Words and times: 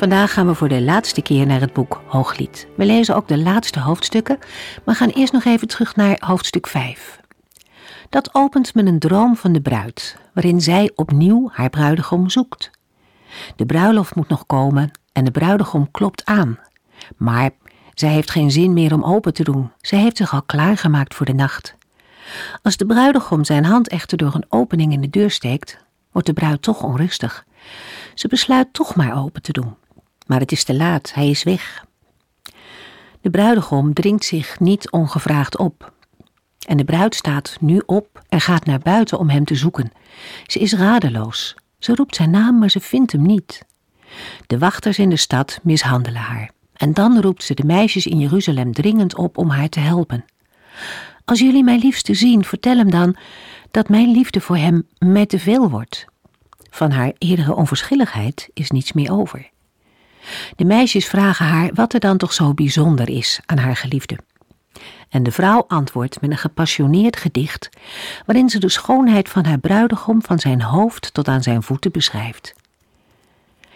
Vandaag 0.00 0.32
gaan 0.32 0.46
we 0.46 0.54
voor 0.54 0.68
de 0.68 0.82
laatste 0.82 1.22
keer 1.22 1.46
naar 1.46 1.60
het 1.60 1.72
boek 1.72 2.02
Hooglied. 2.06 2.66
We 2.76 2.84
lezen 2.84 3.16
ook 3.16 3.28
de 3.28 3.38
laatste 3.38 3.80
hoofdstukken, 3.80 4.38
maar 4.84 4.94
gaan 4.94 5.08
eerst 5.08 5.32
nog 5.32 5.44
even 5.44 5.68
terug 5.68 5.96
naar 5.96 6.16
hoofdstuk 6.18 6.66
5. 6.66 7.20
Dat 8.08 8.34
opent 8.34 8.74
met 8.74 8.86
een 8.86 8.98
droom 8.98 9.36
van 9.36 9.52
de 9.52 9.60
bruid, 9.60 10.16
waarin 10.34 10.60
zij 10.60 10.90
opnieuw 10.94 11.48
haar 11.52 11.70
bruidegom 11.70 12.30
zoekt. 12.30 12.70
De 13.56 13.66
bruiloft 13.66 14.14
moet 14.14 14.28
nog 14.28 14.46
komen 14.46 14.90
en 15.12 15.24
de 15.24 15.30
bruidegom 15.30 15.90
klopt 15.90 16.24
aan. 16.24 16.58
Maar 17.16 17.50
zij 17.94 18.08
heeft 18.08 18.30
geen 18.30 18.50
zin 18.50 18.72
meer 18.72 18.94
om 18.94 19.04
open 19.04 19.34
te 19.34 19.44
doen. 19.44 19.72
Zij 19.80 19.98
heeft 19.98 20.16
zich 20.16 20.32
al 20.32 20.42
klaargemaakt 20.42 21.14
voor 21.14 21.26
de 21.26 21.34
nacht. 21.34 21.74
Als 22.62 22.76
de 22.76 22.86
bruidegom 22.86 23.44
zijn 23.44 23.64
hand 23.64 23.88
echter 23.88 24.18
door 24.18 24.34
een 24.34 24.46
opening 24.48 24.92
in 24.92 25.00
de 25.00 25.10
deur 25.10 25.30
steekt, 25.30 25.78
wordt 26.12 26.26
de 26.26 26.34
bruid 26.34 26.62
toch 26.62 26.82
onrustig. 26.82 27.44
Ze 28.14 28.28
besluit 28.28 28.72
toch 28.72 28.94
maar 28.94 29.16
open 29.16 29.42
te 29.42 29.52
doen. 29.52 29.74
Maar 30.30 30.40
het 30.40 30.52
is 30.52 30.64
te 30.64 30.74
laat, 30.74 31.14
hij 31.14 31.30
is 31.30 31.42
weg. 31.42 31.84
De 33.20 33.30
bruidegom 33.30 33.94
dringt 33.94 34.24
zich 34.24 34.60
niet 34.60 34.90
ongevraagd 34.90 35.58
op. 35.58 35.92
En 36.66 36.76
de 36.76 36.84
bruid 36.84 37.14
staat 37.14 37.56
nu 37.60 37.82
op 37.86 38.22
en 38.28 38.40
gaat 38.40 38.64
naar 38.64 38.78
buiten 38.78 39.18
om 39.18 39.28
hem 39.28 39.44
te 39.44 39.54
zoeken. 39.54 39.92
Ze 40.46 40.58
is 40.58 40.72
radeloos. 40.72 41.54
Ze 41.78 41.94
roept 41.94 42.16
zijn 42.16 42.30
naam, 42.30 42.58
maar 42.58 42.70
ze 42.70 42.80
vindt 42.80 43.12
hem 43.12 43.22
niet. 43.22 43.64
De 44.46 44.58
wachters 44.58 44.98
in 44.98 45.08
de 45.08 45.16
stad 45.16 45.60
mishandelen 45.62 46.20
haar. 46.20 46.50
En 46.72 46.94
dan 46.94 47.20
roept 47.20 47.42
ze 47.42 47.54
de 47.54 47.64
meisjes 47.64 48.06
in 48.06 48.18
Jeruzalem 48.18 48.72
dringend 48.72 49.16
op 49.16 49.38
om 49.38 49.50
haar 49.50 49.68
te 49.68 49.80
helpen. 49.80 50.24
Als 51.24 51.38
jullie 51.38 51.64
mijn 51.64 51.80
liefste 51.80 52.14
zien, 52.14 52.44
vertel 52.44 52.76
hem 52.76 52.90
dan 52.90 53.16
dat 53.70 53.88
mijn 53.88 54.10
liefde 54.10 54.40
voor 54.40 54.56
hem 54.56 54.86
mij 54.98 55.26
te 55.26 55.38
veel 55.38 55.70
wordt. 55.70 56.04
Van 56.70 56.90
haar 56.90 57.12
eerdere 57.18 57.54
onverschilligheid 57.54 58.48
is 58.52 58.70
niets 58.70 58.92
meer 58.92 59.12
over. 59.12 59.50
De 60.56 60.64
meisjes 60.64 61.06
vragen 61.06 61.46
haar 61.46 61.70
wat 61.74 61.92
er 61.92 62.00
dan 62.00 62.16
toch 62.16 62.32
zo 62.32 62.54
bijzonder 62.54 63.08
is 63.08 63.40
aan 63.46 63.58
haar 63.58 63.76
geliefde. 63.76 64.18
En 65.08 65.22
de 65.22 65.32
vrouw 65.32 65.64
antwoordt 65.68 66.20
met 66.20 66.30
een 66.30 66.38
gepassioneerd 66.38 67.16
gedicht, 67.16 67.68
waarin 68.26 68.48
ze 68.48 68.58
de 68.58 68.68
schoonheid 68.68 69.28
van 69.28 69.44
haar 69.44 69.58
bruidegom 69.58 70.22
van 70.22 70.38
zijn 70.38 70.62
hoofd 70.62 71.14
tot 71.14 71.28
aan 71.28 71.42
zijn 71.42 71.62
voeten 71.62 71.92
beschrijft. 71.92 72.54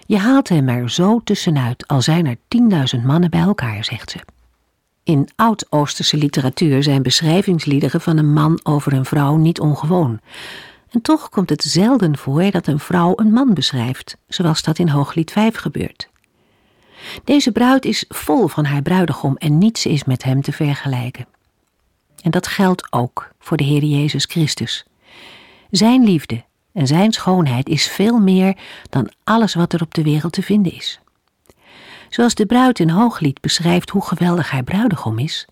Je 0.06 0.19
haalt 0.19 0.48
hem 0.48 0.69
er 0.69 0.91
zo 0.91 1.20
tussenuit, 1.25 1.87
al 1.87 2.03
zijn 2.03 2.27
er 2.27 2.37
tienduizend 2.48 3.05
mannen 3.05 3.31
bij 3.31 3.41
elkaar, 3.41 3.84
zegt 3.84 4.11
ze. 4.11 4.19
In 5.03 5.28
oud-Oosterse 5.37 6.17
literatuur 6.17 6.83
zijn 6.83 7.03
beschrijvingsliederen 7.03 8.00
van 8.00 8.17
een 8.17 8.33
man 8.33 8.61
over 8.62 8.93
een 8.93 9.05
vrouw 9.05 9.37
niet 9.37 9.61
ongewoon. 9.61 10.21
En 10.91 11.03
toch 11.03 11.28
komt 11.28 11.50
het 11.50 11.62
zelden 11.62 12.19
voor 12.19 12.50
dat 12.50 12.66
een 12.66 12.78
vrouw 12.78 13.12
een 13.16 13.32
man 13.32 13.55
beschrijft, 13.55 14.16
zoals 14.28 14.62
dat 14.62 14.78
in 14.78 14.88
Hooglied 14.88 15.31
5 15.31 15.56
gebeurt. 15.56 16.09
Deze 17.25 17.53
bruid 17.53 17.84
is 17.84 18.04
vol 18.09 18.48
van 18.48 18.65
haar 18.65 18.82
bruidegom 18.82 19.37
en 19.37 19.59
niets 19.59 19.87
is 19.87 20.04
met 20.04 20.22
hem 20.22 20.42
te 20.42 20.53
vergelijken. 20.53 21.26
En 22.22 22.31
dat 22.31 22.47
geldt 22.47 22.92
ook 22.92 23.31
voor 23.38 23.56
de 23.56 23.65
Heer 23.65 23.84
Jezus 23.84 24.25
Christus. 24.25 24.84
Zijn 25.70 26.04
liefde 26.04 26.44
en 26.72 26.87
zijn 26.87 27.12
schoonheid 27.12 27.69
is 27.69 27.87
veel 27.87 28.19
meer 28.19 28.56
dan 28.91 29.10
alles 29.25 29.54
wat 29.54 29.72
er 29.72 29.82
op 29.82 29.94
de 29.94 30.03
wereld 30.03 30.32
te 30.32 30.43
vinden 30.43 30.72
is. 30.72 31.00
Zoals 32.09 32.34
de 32.34 32.47
bruid 32.47 32.78
in 32.78 32.91
Hooglied 32.91 33.41
beschrijft 33.41 33.91
hoe 33.91 34.04
geweldig 34.04 34.50
haar 34.50 34.62
bruidegom 34.62 35.19
is, 35.19 35.47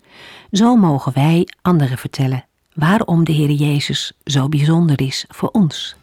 zo 0.51 0.75
mogen 0.75 1.13
wij 1.13 1.47
anderen 1.61 1.97
vertellen 1.97 2.45
waarom 2.73 3.23
de 3.23 3.31
Heer 3.31 3.51
Jezus 3.51 4.11
zo 4.23 4.49
bijzonder 4.49 5.01
is 5.01 5.25
voor 5.27 5.49
ons. 5.49 5.95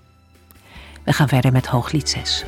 We 1.05 1.13
gaan 1.13 1.29
verder 1.29 1.53
met 1.53 1.67
Hooglied 1.67 2.09
6. 2.09 2.45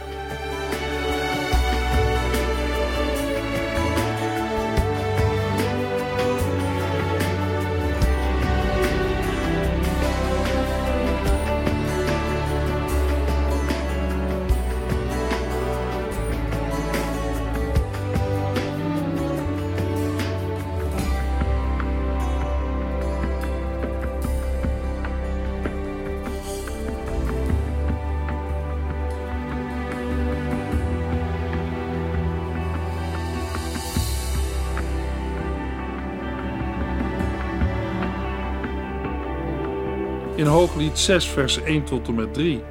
In 40.43 40.49
Hooglied 40.49 40.99
6, 40.99 41.27
vers 41.27 41.57
1 41.57 41.85
tot 41.85 42.09
en 42.09 42.15
met 42.15 42.35
3 42.35 42.63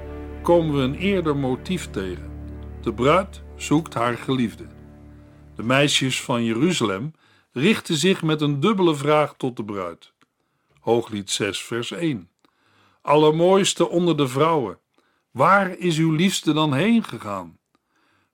komen 0.42 0.76
we 0.76 0.82
een 0.82 0.96
eerder 0.96 1.38
motief 1.38 1.90
tegen. 1.90 2.32
De 2.82 2.94
bruid 2.94 3.42
zoekt 3.56 3.94
haar 3.94 4.18
geliefde. 4.18 4.68
De 5.56 5.64
meisjes 5.64 6.22
van 6.22 6.44
Jeruzalem 6.44 7.14
richten 7.52 7.96
zich 7.96 8.22
met 8.22 8.42
een 8.42 8.60
dubbele 8.60 8.96
vraag 8.96 9.34
tot 9.38 9.58
de 9.58 9.66
bruid. 9.66 10.14
Hooglied 10.80 11.30
6, 11.30 11.64
vers 11.64 11.92
1. 11.92 12.30
Allermooiste 13.02 13.90
onder 13.90 14.18
de 14.18 14.28
vrouwen, 14.28 14.80
waar 15.32 15.78
is 15.78 15.98
uw 15.98 16.12
liefste 16.12 16.54
dan 16.54 16.74
heen 16.74 17.04
gegaan? 17.04 17.58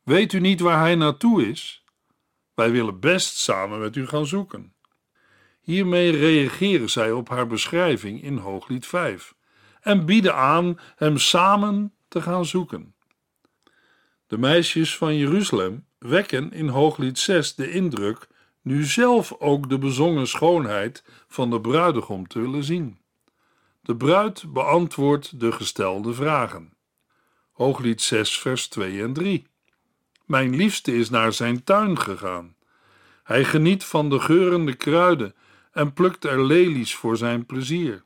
Weet 0.04 0.34
u 0.34 0.40
niet 0.40 0.60
waar 0.60 0.80
hij 0.80 0.96
naartoe 0.96 1.50
is? 1.50 1.84
Wij 2.54 2.72
willen 2.72 3.00
best 3.00 3.38
samen 3.38 3.80
met 3.80 3.96
u 3.96 4.08
gaan 4.08 4.26
zoeken. 4.26 4.74
Hiermee 5.68 6.12
reageren 6.12 6.90
zij 6.90 7.12
op 7.12 7.30
haar 7.30 7.48
beschrijving 7.48 8.24
in 8.24 8.38
Hooglied 8.38 8.86
5 8.86 9.34
en 9.82 10.06
bieden 10.06 10.36
aan 10.36 10.80
hem 10.96 11.18
samen 11.18 11.94
te 12.08 12.22
gaan 12.22 12.46
zoeken. 12.46 12.96
De 14.28 14.38
meisjes 14.38 14.98
van 14.98 15.16
Jeruzalem 15.18 15.86
wekken 16.00 16.52
in 16.52 16.68
Hooglied 16.68 17.20
6 17.20 17.56
de 17.56 17.72
indruk 17.72 18.28
nu 18.62 18.84
zelf 18.84 19.34
ook 19.40 19.70
de 19.70 19.78
bezongen 19.78 20.28
schoonheid 20.28 21.04
van 21.28 21.50
de 21.50 21.62
bruidegom 21.62 22.28
te 22.28 22.40
willen 22.40 22.64
zien. 22.64 23.00
De 23.82 23.96
bruid 23.96 24.54
beantwoordt 24.54 25.40
de 25.40 25.52
gestelde 25.52 26.14
vragen. 26.14 26.74
Hooglied 27.52 28.02
6, 28.02 28.40
vers 28.40 28.68
2 28.68 29.02
en 29.02 29.14
3. 29.14 29.48
Mijn 30.26 30.56
liefste 30.56 30.96
is 30.96 31.10
naar 31.10 31.34
zijn 31.34 31.64
tuin 31.64 32.00
gegaan. 32.00 32.56
Hij 33.24 33.44
geniet 33.44 33.84
van 33.84 34.10
de 34.10 34.20
geurende 34.20 34.74
kruiden 34.74 35.36
en 35.78 35.94
plukt 35.94 36.26
er 36.26 36.46
lelies 36.46 36.96
voor 36.96 37.18
zijn 37.18 37.46
plezier. 37.46 38.04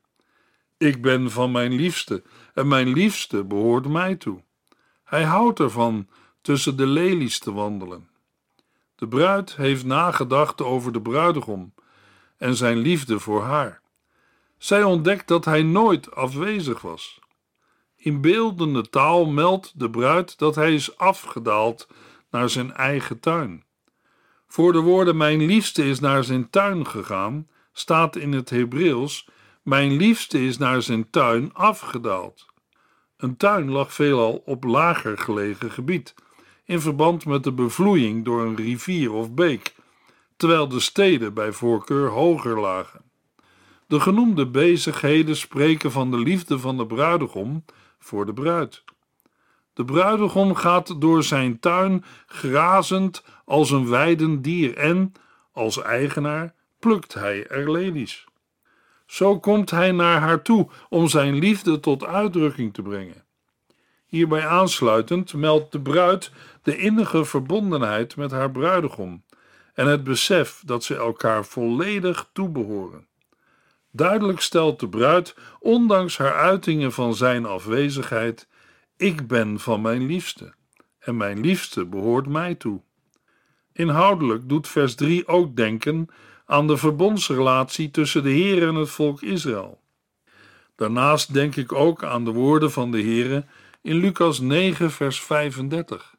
Ik 0.77 1.01
ben 1.01 1.31
van 1.31 1.51
mijn 1.51 1.73
liefste 1.73 2.23
en 2.53 2.67
mijn 2.67 2.93
liefste 2.93 3.43
behoort 3.43 3.87
mij 3.87 4.15
toe. 4.15 4.43
Hij 5.03 5.23
houdt 5.23 5.59
ervan 5.59 6.07
tussen 6.41 6.77
de 6.77 6.85
lelies 6.85 7.39
te 7.39 7.53
wandelen. 7.53 8.09
De 8.95 9.07
bruid 9.07 9.55
heeft 9.55 9.85
nagedacht 9.85 10.61
over 10.61 10.91
de 10.91 11.01
bruidegom 11.01 11.73
en 12.37 12.55
zijn 12.55 12.77
liefde 12.77 13.19
voor 13.19 13.41
haar. 13.43 13.81
Zij 14.57 14.83
ontdekt 14.83 15.27
dat 15.27 15.45
hij 15.45 15.63
nooit 15.63 16.15
afwezig 16.15 16.81
was. 16.81 17.19
In 17.95 18.21
beeldende 18.21 18.89
taal 18.89 19.25
meldt 19.25 19.79
de 19.79 19.89
bruid 19.89 20.37
dat 20.37 20.55
hij 20.55 20.73
is 20.73 20.97
afgedaald 20.97 21.87
naar 22.29 22.49
zijn 22.49 22.73
eigen 22.73 23.19
tuin. 23.19 23.63
Voor 24.47 24.71
de 24.71 24.79
woorden 24.79 25.17
mijn 25.17 25.45
liefste 25.45 25.89
is 25.89 25.99
naar 25.99 26.23
zijn 26.23 26.49
tuin 26.49 26.87
gegaan, 26.87 27.47
staat 27.71 28.15
in 28.15 28.31
het 28.31 28.49
Hebreeuws: 28.49 29.27
Mijn 29.61 29.91
liefste 29.91 30.45
is 30.45 30.57
naar 30.57 30.81
zijn 30.81 31.09
tuin 31.09 31.53
afgedaald. 31.53 32.45
Een 33.17 33.37
tuin 33.37 33.69
lag 33.69 33.93
veelal 33.93 34.41
op 34.45 34.63
lager 34.63 35.17
gelegen 35.17 35.71
gebied, 35.71 36.15
in 36.65 36.81
verband 36.81 37.25
met 37.25 37.43
de 37.43 37.51
bevloeiing 37.51 38.25
door 38.25 38.41
een 38.41 38.55
rivier 38.55 39.11
of 39.11 39.33
beek, 39.33 39.75
terwijl 40.37 40.67
de 40.67 40.79
steden 40.79 41.33
bij 41.33 41.51
voorkeur 41.51 42.09
hoger 42.09 42.59
lagen. 42.59 43.01
De 43.87 43.99
genoemde 43.99 44.47
bezigheden 44.47 45.35
spreken 45.35 45.91
van 45.91 46.11
de 46.11 46.17
liefde 46.17 46.59
van 46.59 46.77
de 46.77 46.85
bruidegom 46.85 47.65
voor 47.99 48.25
de 48.25 48.33
bruid. 48.33 48.83
De 49.73 49.85
bruidegom 49.85 50.55
gaat 50.55 51.01
door 51.01 51.23
zijn 51.23 51.59
tuin 51.59 52.03
grazend 52.25 53.23
als 53.45 53.71
een 53.71 53.89
weidend 53.89 54.43
dier 54.43 54.77
en, 54.77 55.13
als 55.51 55.81
eigenaar, 55.81 56.53
plukt 56.81 57.13
hij 57.13 57.47
er 57.47 57.71
lelies. 57.71 58.25
Zo 59.05 59.39
komt 59.39 59.71
hij 59.71 59.91
naar 59.91 60.19
haar 60.19 60.41
toe 60.41 60.69
om 60.89 61.07
zijn 61.07 61.33
liefde 61.33 61.79
tot 61.79 62.05
uitdrukking 62.05 62.73
te 62.73 62.81
brengen. 62.81 63.23
Hierbij 64.05 64.47
aansluitend 64.47 65.33
meldt 65.33 65.71
de 65.71 65.81
bruid 65.81 66.31
de 66.63 66.77
innige 66.77 67.25
verbondenheid 67.25 68.15
met 68.15 68.31
haar 68.31 68.51
bruidegom 68.51 69.23
en 69.73 69.87
het 69.87 70.03
besef 70.03 70.61
dat 70.65 70.83
ze 70.83 70.95
elkaar 70.95 71.45
volledig 71.45 72.29
toebehoren. 72.33 73.07
Duidelijk 73.91 74.39
stelt 74.39 74.79
de 74.79 74.89
bruid, 74.89 75.35
ondanks 75.59 76.17
haar 76.17 76.33
uitingen 76.33 76.91
van 76.91 77.15
zijn 77.15 77.45
afwezigheid, 77.45 78.47
ik 78.97 79.27
ben 79.27 79.59
van 79.59 79.81
mijn 79.81 80.05
liefste 80.05 80.53
en 80.99 81.17
mijn 81.17 81.39
liefste 81.39 81.85
behoort 81.85 82.27
mij 82.27 82.55
toe. 82.55 82.81
Inhoudelijk 83.73 84.49
doet 84.49 84.67
vers 84.67 84.95
3 84.95 85.27
ook 85.27 85.55
denken 85.55 86.09
aan 86.51 86.67
de 86.67 86.77
verbondsrelatie 86.77 87.91
tussen 87.91 88.23
de 88.23 88.29
Heer 88.29 88.67
en 88.67 88.75
het 88.75 88.89
volk 88.89 89.21
Israël. 89.21 89.79
Daarnaast 90.75 91.33
denk 91.33 91.55
ik 91.55 91.71
ook 91.71 92.03
aan 92.03 92.25
de 92.25 92.31
woorden 92.31 92.71
van 92.71 92.91
de 92.91 93.01
Heere 93.01 93.45
in 93.81 93.95
Lucas 93.95 94.39
9, 94.39 94.91
vers 94.91 95.21
35. 95.21 96.15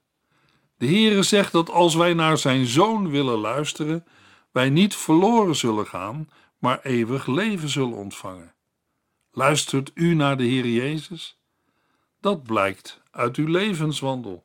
De 0.77 0.87
Heere 0.87 1.23
zegt 1.23 1.53
dat 1.53 1.71
als 1.71 1.95
wij 1.95 2.15
naar 2.15 2.39
zijn 2.39 2.67
Zoon 2.67 3.11
willen 3.11 3.39
luisteren, 3.39 4.07
wij 4.53 4.71
niet 4.71 4.97
verloren 4.97 5.57
zullen 5.57 5.87
gaan, 5.87 6.29
maar 6.59 6.81
eeuwig 6.83 7.27
leven 7.27 7.69
zullen 7.69 7.97
ontvangen. 7.97 8.55
Luistert 9.33 9.91
u 9.95 10.15
naar 10.15 10.37
de 10.37 10.45
Heer 10.45 10.67
Jezus? 10.67 11.39
Dat 12.21 12.43
blijkt 12.43 13.03
uit 13.11 13.37
uw 13.37 13.49
levenswandel. 13.49 14.45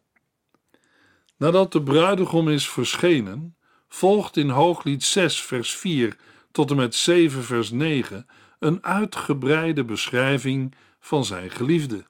Nadat 1.37 1.71
de 1.71 1.83
bruidegom 1.83 2.49
is 2.49 2.69
verschenen, 2.69 3.56
volgt 3.87 4.37
in 4.37 4.49
Hooglied 4.49 5.03
6, 5.03 5.41
vers 5.41 5.75
4 5.75 6.17
tot 6.51 6.69
en 6.69 6.75
met 6.75 6.95
7, 6.95 7.43
vers 7.43 7.71
9 7.71 8.27
een 8.59 8.85
uitgebreide 8.85 9.83
beschrijving 9.83 10.75
van 10.99 11.25
zijn 11.25 11.49
geliefde. 11.51 12.05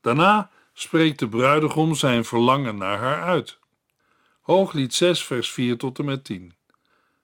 Daarna 0.00 0.50
spreekt 0.72 1.18
de 1.18 1.28
bruidegom 1.28 1.94
zijn 1.94 2.24
verlangen 2.24 2.76
naar 2.76 2.98
haar 2.98 3.22
uit. 3.22 3.58
Hooglied 4.40 4.94
6, 4.94 5.24
vers 5.24 5.50
4 5.50 5.78
tot 5.78 5.98
en 5.98 6.04
met 6.04 6.24
10. 6.24 6.54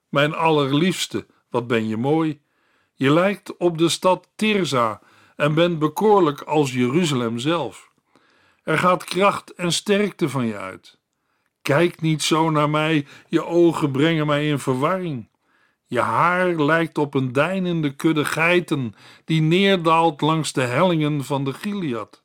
Mijn 0.09 0.35
allerliefste, 0.35 1.27
wat 1.51 1.67
ben 1.67 1.89
je 1.89 1.97
mooi. 1.97 2.41
Je 2.95 3.11
lijkt 3.11 3.57
op 3.57 3.79
de 3.79 3.89
stad 3.89 4.29
Tirza 4.37 5.01
en 5.37 5.55
bent 5.55 5.79
bekoorlijk 5.79 6.41
als 6.41 6.73
Jeruzalem 6.73 7.39
zelf. 7.39 7.91
Er 8.63 8.79
gaat 8.79 9.05
kracht 9.05 9.55
en 9.55 9.73
sterkte 9.73 10.29
van 10.29 10.47
je 10.47 10.57
uit. 10.57 11.00
Kijk 11.63 12.01
niet 12.01 12.23
zo 12.23 12.51
naar 12.51 12.71
mij, 12.71 13.07
je 13.29 13.45
ogen 13.45 13.91
brengen 13.91 14.27
mij 14.27 14.49
in 14.49 14.59
verwarring. 14.59 15.29
Je 15.87 16.01
haar 16.01 16.63
lijkt 16.63 16.99
op 16.99 17.15
een 17.15 17.33
deinende 17.33 17.95
kudde 17.95 18.25
geiten 18.25 18.95
die 19.25 19.41
neerdaalt 19.41 20.21
langs 20.21 20.53
de 20.53 20.63
hellingen 20.63 21.25
van 21.25 21.45
de 21.45 21.53
Gilead. 21.53 22.23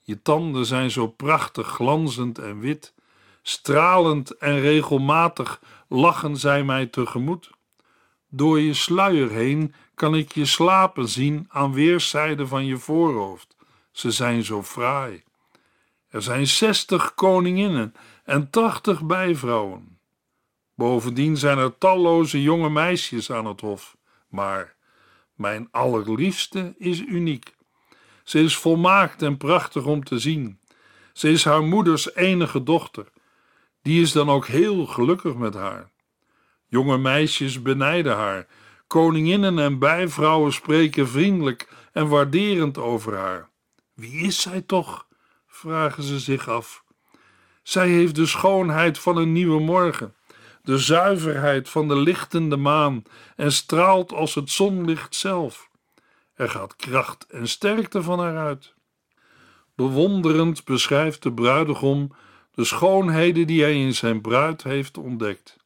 Je 0.00 0.22
tanden 0.22 0.66
zijn 0.66 0.90
zo 0.90 1.06
prachtig 1.06 1.66
glanzend 1.66 2.38
en 2.38 2.60
wit, 2.60 2.94
stralend 3.42 4.30
en 4.36 4.60
regelmatig 4.60 5.60
lachen 5.88 6.36
zij 6.36 6.64
mij 6.64 6.86
tegemoet. 6.86 7.50
Door 8.28 8.60
je 8.60 8.74
sluier 8.74 9.30
heen 9.30 9.74
kan 9.94 10.14
ik 10.14 10.32
je 10.32 10.44
slapen 10.44 11.08
zien 11.08 11.46
aan 11.48 11.72
weerszijden 11.72 12.48
van 12.48 12.66
je 12.66 12.76
voorhoofd. 12.76 13.56
Ze 13.92 14.10
zijn 14.10 14.44
zo 14.44 14.62
fraai. 14.62 15.22
Er 16.08 16.22
zijn 16.22 16.46
zestig 16.46 17.14
koninginnen 17.14 17.94
en 18.28 18.50
tachtig 18.50 19.02
bijvrouwen. 19.02 19.98
Bovendien 20.74 21.36
zijn 21.36 21.58
er 21.58 21.78
talloze 21.78 22.42
jonge 22.42 22.70
meisjes 22.70 23.30
aan 23.30 23.46
het 23.46 23.60
hof, 23.60 23.96
maar 24.28 24.76
mijn 25.34 25.68
allerliefste 25.70 26.74
is 26.78 27.00
uniek. 27.00 27.54
Ze 28.24 28.40
is 28.40 28.56
volmaakt 28.56 29.22
en 29.22 29.36
prachtig 29.36 29.84
om 29.84 30.04
te 30.04 30.18
zien. 30.18 30.60
Ze 31.12 31.30
is 31.30 31.44
haar 31.44 31.62
moeders 31.62 32.14
enige 32.14 32.62
dochter. 32.62 33.06
Die 33.82 34.02
is 34.02 34.12
dan 34.12 34.30
ook 34.30 34.46
heel 34.46 34.86
gelukkig 34.86 35.34
met 35.34 35.54
haar. 35.54 35.90
Jonge 36.66 36.98
meisjes 36.98 37.62
benijden 37.62 38.16
haar. 38.16 38.46
Koninginnen 38.86 39.58
en 39.58 39.78
bijvrouwen 39.78 40.52
spreken 40.52 41.08
vriendelijk 41.08 41.68
en 41.92 42.08
waarderend 42.08 42.78
over 42.78 43.16
haar. 43.16 43.48
Wie 43.94 44.20
is 44.20 44.40
zij 44.40 44.60
toch? 44.60 45.06
vragen 45.46 46.02
ze 46.02 46.18
zich 46.18 46.48
af. 46.48 46.86
Zij 47.68 47.88
heeft 47.88 48.14
de 48.14 48.26
schoonheid 48.26 48.98
van 48.98 49.16
een 49.16 49.32
nieuwe 49.32 49.60
morgen, 49.60 50.14
de 50.62 50.78
zuiverheid 50.78 51.68
van 51.68 51.88
de 51.88 51.96
lichtende 51.96 52.56
maan 52.56 53.02
en 53.36 53.52
straalt 53.52 54.12
als 54.12 54.34
het 54.34 54.50
zonlicht 54.50 55.14
zelf. 55.14 55.70
Er 56.34 56.48
gaat 56.48 56.76
kracht 56.76 57.26
en 57.26 57.48
sterkte 57.48 58.02
van 58.02 58.18
haar 58.18 58.36
uit. 58.36 58.74
Bewonderend 59.74 60.64
beschrijft 60.64 61.22
de 61.22 61.32
bruidegom 61.32 62.14
de 62.54 62.64
schoonheden 62.64 63.46
die 63.46 63.62
hij 63.62 63.80
in 63.80 63.94
zijn 63.94 64.20
bruid 64.20 64.62
heeft 64.62 64.98
ontdekt. 64.98 65.56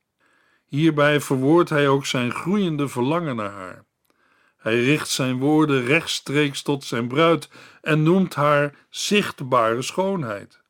Hierbij 0.67 1.21
verwoordt 1.21 1.71
hij 1.71 1.89
ook 1.89 2.07
zijn 2.07 2.33
groeiende 2.33 2.89
verlangen 2.89 3.37
naar 3.37 3.53
haar. 3.53 3.85
Hij 4.57 4.85
richt 4.85 5.09
zijn 5.09 5.39
woorden 5.39 5.85
rechtstreeks 5.85 6.63
tot 6.63 6.85
zijn 6.85 7.09
bruid 7.09 7.49
en 7.83 8.03
noemt 8.03 8.35
haar 8.35 8.75
zichtbare 8.91 9.83
schoonheid. 9.83 10.62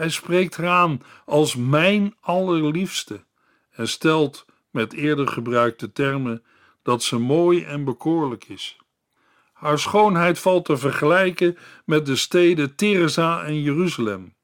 Hij 0.00 0.10
spreekt 0.10 0.56
haar 0.56 0.68
aan 0.68 1.02
als 1.24 1.56
mijn 1.56 2.14
allerliefste 2.20 3.24
en 3.70 3.88
stelt 3.88 4.44
met 4.70 4.92
eerder 4.92 5.28
gebruikte 5.28 5.92
termen 5.92 6.42
dat 6.82 7.02
ze 7.02 7.18
mooi 7.18 7.64
en 7.64 7.84
bekoorlijk 7.84 8.44
is. 8.44 8.78
Haar 9.52 9.78
schoonheid 9.78 10.38
valt 10.38 10.64
te 10.64 10.76
vergelijken 10.76 11.56
met 11.84 12.06
de 12.06 12.16
steden 12.16 12.74
Tirza 12.74 13.44
en 13.44 13.62
Jeruzalem. 13.62 14.34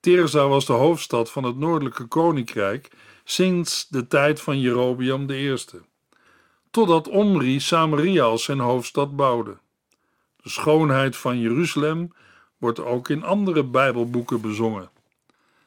Tirza 0.00 0.48
was 0.48 0.66
de 0.66 0.72
hoofdstad 0.72 1.30
van 1.30 1.44
het 1.44 1.56
noordelijke 1.56 2.04
koninkrijk 2.04 2.90
sinds 3.24 3.88
de 3.88 4.06
tijd 4.06 4.40
van 4.40 4.60
Jerobeam 4.60 5.30
I, 5.30 5.56
totdat 6.70 7.08
Omri 7.08 7.60
Samaria 7.60 8.24
als 8.24 8.44
zijn 8.44 8.60
hoofdstad 8.60 9.16
bouwde. 9.16 9.58
De 10.36 10.48
schoonheid 10.48 11.16
van 11.16 11.38
Jeruzalem 11.38 12.12
wordt 12.60 12.80
ook 12.80 13.08
in 13.08 13.24
andere 13.24 13.64
Bijbelboeken 13.64 14.40
bezongen. 14.40 14.90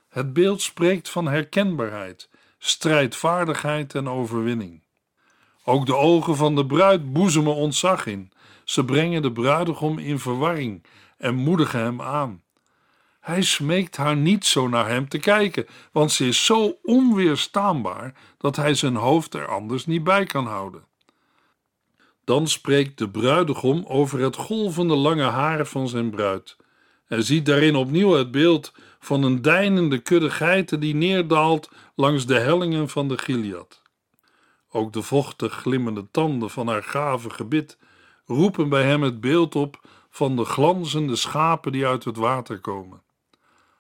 Het 0.10 0.34
beeld 0.34 0.62
spreekt 0.62 1.10
van 1.10 1.28
herkenbaarheid, 1.28 2.30
strijdvaardigheid 2.58 3.96
en 3.96 4.10
overwinning. 4.10 4.82
Ook 5.64 5.86
de 5.86 5.96
ogen 5.96 6.36
van 6.36 6.56
de 6.56 6.66
bruid 6.66 7.14
boezemen 7.14 7.56
ontzag 7.56 8.06
in. 8.06 8.32
Ze 8.64 8.86
brengen 8.86 9.22
de 9.22 9.32
bruidegom 9.32 10.00
in 10.00 10.20
verwarring 10.20 10.84
en 11.18 11.36
moedigen 11.36 11.80
hem 11.80 12.02
aan. 12.02 12.42
Hij 13.20 13.42
smeekt 13.42 13.98
haar 13.98 14.16
niet 14.16 14.46
zo 14.46 14.68
naar 14.68 14.88
hem 14.88 15.08
te 15.08 15.18
kijken, 15.18 15.66
want 15.92 16.12
ze 16.12 16.28
is 16.28 16.46
zo 16.46 16.78
onweerstaanbaar 16.84 18.14
dat 18.38 18.56
hij 18.56 18.74
zijn 18.74 18.96
hoofd 18.96 19.34
er 19.34 19.48
anders 19.48 19.86
niet 19.86 20.04
bij 20.04 20.26
kan 20.26 20.46
houden. 20.46 20.86
Dan 22.24 22.48
spreekt 22.48 22.98
de 22.98 23.10
bruidegom 23.10 23.84
over 23.88 24.20
het 24.20 24.36
golvende 24.36 24.96
lange 24.96 25.24
haar 25.24 25.66
van 25.66 25.88
zijn 25.88 26.10
bruid. 26.10 26.58
Hij 27.14 27.22
ziet 27.22 27.46
daarin 27.46 27.76
opnieuw 27.76 28.12
het 28.12 28.32
beeld 28.32 28.74
van 29.00 29.24
een 29.24 29.42
deinende 29.42 29.98
kudde 29.98 30.30
geiten 30.30 30.80
die 30.80 30.96
neerdaalt 30.96 31.70
langs 31.96 32.26
de 32.26 32.40
hellingen 32.40 32.90
van 32.90 33.08
de 33.08 33.18
Gilead. 33.18 33.82
Ook 34.72 34.94
de 34.94 35.02
vochtig 35.02 35.54
glimmende 35.54 36.08
tanden 36.12 36.50
van 36.50 36.68
haar 36.68 36.84
gave 36.84 37.30
gebit 37.30 37.78
roepen 38.26 38.70
bij 38.70 38.84
hem 38.84 39.02
het 39.02 39.22
beeld 39.22 39.56
op 39.56 39.80
van 40.10 40.36
de 40.36 40.46
glanzende 40.46 41.16
schapen 41.16 41.72
die 41.72 41.86
uit 41.86 42.04
het 42.04 42.18
water 42.18 42.60
komen. 42.60 43.02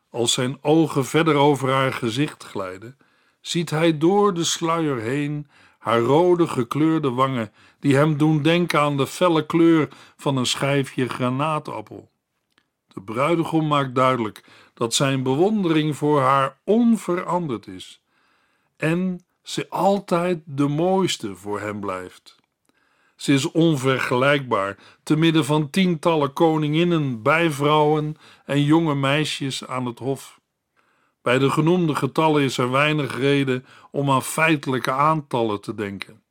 Als 0.10 0.34
zijn 0.34 0.58
ogen 0.62 1.06
verder 1.06 1.36
over 1.36 1.72
haar 1.72 1.94
gezicht 1.94 2.44
glijden, 2.44 2.98
ziet 3.42 3.70
hij 3.70 3.98
door 3.98 4.34
de 4.34 4.44
sluier 4.44 5.00
heen 5.00 5.48
haar 5.80 6.00
rode 6.00 6.48
gekleurde 6.48 7.10
wangen, 7.10 7.52
die 7.80 7.96
hem 7.96 8.18
doen 8.18 8.42
denken 8.42 8.80
aan 8.80 8.98
de 8.98 9.08
felle 9.08 9.46
kleur 9.46 9.88
van 10.18 10.38
een 10.38 10.46
schijfje 10.46 11.10
granaatappel. 11.10 12.12
De 12.94 13.02
bruidegom 13.02 13.68
maakt 13.68 13.96
duidelijk 13.96 14.44
dat 14.74 14.94
zijn 14.94 15.24
bewondering 15.24 15.96
voor 15.96 16.22
haar 16.22 16.58
onveranderd 16.64 17.68
is 17.68 18.02
en 18.78 19.26
ze 19.44 19.70
altijd 19.70 20.42
de 20.46 20.68
mooiste 20.68 21.36
voor 21.36 21.60
hem 21.60 21.80
blijft. 21.80 22.36
Ze 23.16 23.34
is 23.34 23.52
onvergelijkbaar 23.52 24.78
te 25.04 25.16
midden 25.16 25.46
van 25.46 25.70
tientallen 25.70 26.34
koninginnen, 26.34 27.22
bijvrouwen 27.22 28.16
en 28.46 28.64
jonge 28.64 28.96
meisjes 28.96 29.68
aan 29.68 29.86
het 29.86 30.00
hof. 30.00 30.40
Bij 31.22 31.40
de 31.40 31.50
genoemde 31.50 31.96
getallen 31.96 32.44
is 32.44 32.58
er 32.58 32.72
weinig 32.72 33.18
reden 33.18 33.66
om 33.92 34.12
aan 34.12 34.24
feitelijke 34.24 34.92
aantallen 34.92 35.62
te 35.62 35.76
denken. 35.76 36.22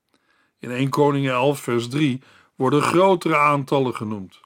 In 0.58 0.70
1 0.70 0.88
Koningen 0.88 1.32
11 1.32 1.60
vers 1.60 1.88
3 1.88 2.22
worden 2.54 2.82
grotere 2.82 3.36
aantallen 3.36 3.94
genoemd. 3.94 4.40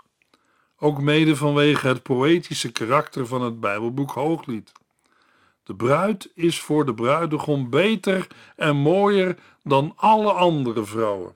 Ook 0.79 1.01
mede 1.01 1.37
vanwege 1.37 1.89
het 1.89 2.03
poëtische 2.03 2.73
karakter 2.73 3.27
van 3.27 3.43
het 3.43 3.61
Bijbelboek 3.61 4.11
Hooglied. 4.11 4.73
De 5.63 5.75
bruid 5.75 6.31
is 6.35 6.61
voor 6.61 6.87
de 6.87 6.95
bruidegom 6.95 7.71
beter 7.71 8.27
en 8.57 8.77
mooier 8.77 9.39
dan 9.63 9.93
alle 9.97 10.33
andere 10.33 10.85
vrouwen. 10.85 11.35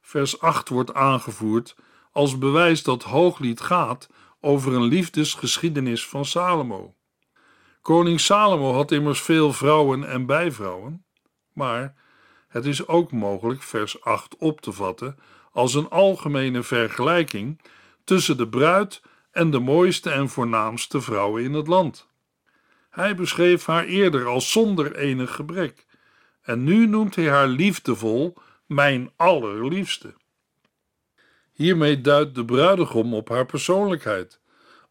Vers 0.00 0.40
8 0.40 0.68
wordt 0.68 0.94
aangevoerd 0.94 1.76
als 2.12 2.38
bewijs 2.38 2.82
dat 2.82 3.02
Hooglied 3.02 3.60
gaat 3.60 4.08
over 4.40 4.72
een 4.72 4.82
liefdesgeschiedenis 4.82 6.06
van 6.06 6.24
Salomo. 6.24 6.94
Koning 7.82 8.20
Salomo 8.20 8.72
had 8.72 8.92
immers 8.92 9.20
veel 9.20 9.52
vrouwen 9.52 10.08
en 10.08 10.26
bijvrouwen, 10.26 11.04
maar 11.52 11.94
het 12.48 12.64
is 12.64 12.86
ook 12.86 13.12
mogelijk 13.12 13.62
vers 13.62 14.02
8 14.02 14.36
op 14.36 14.60
te 14.60 14.72
vatten 14.72 15.18
als 15.52 15.74
een 15.74 15.88
algemene 15.88 16.62
vergelijking 16.62 17.60
tussen 18.08 18.36
de 18.36 18.48
bruid 18.48 19.02
en 19.30 19.50
de 19.50 19.58
mooiste 19.58 20.10
en 20.10 20.28
voornaamste 20.28 21.00
vrouwen 21.00 21.42
in 21.42 21.52
het 21.52 21.66
land. 21.66 22.08
Hij 22.90 23.14
beschreef 23.14 23.66
haar 23.66 23.84
eerder 23.84 24.26
als 24.26 24.52
zonder 24.52 24.96
enig 24.96 25.34
gebrek, 25.34 25.86
en 26.42 26.64
nu 26.64 26.86
noemt 26.86 27.14
hij 27.14 27.28
haar 27.28 27.46
liefdevol 27.48 28.36
mijn 28.66 29.10
allerliefste. 29.16 30.14
Hiermee 31.52 32.00
duidt 32.00 32.34
de 32.34 32.44
bruidegom 32.44 33.14
op 33.14 33.28
haar 33.28 33.46
persoonlijkheid. 33.46 34.40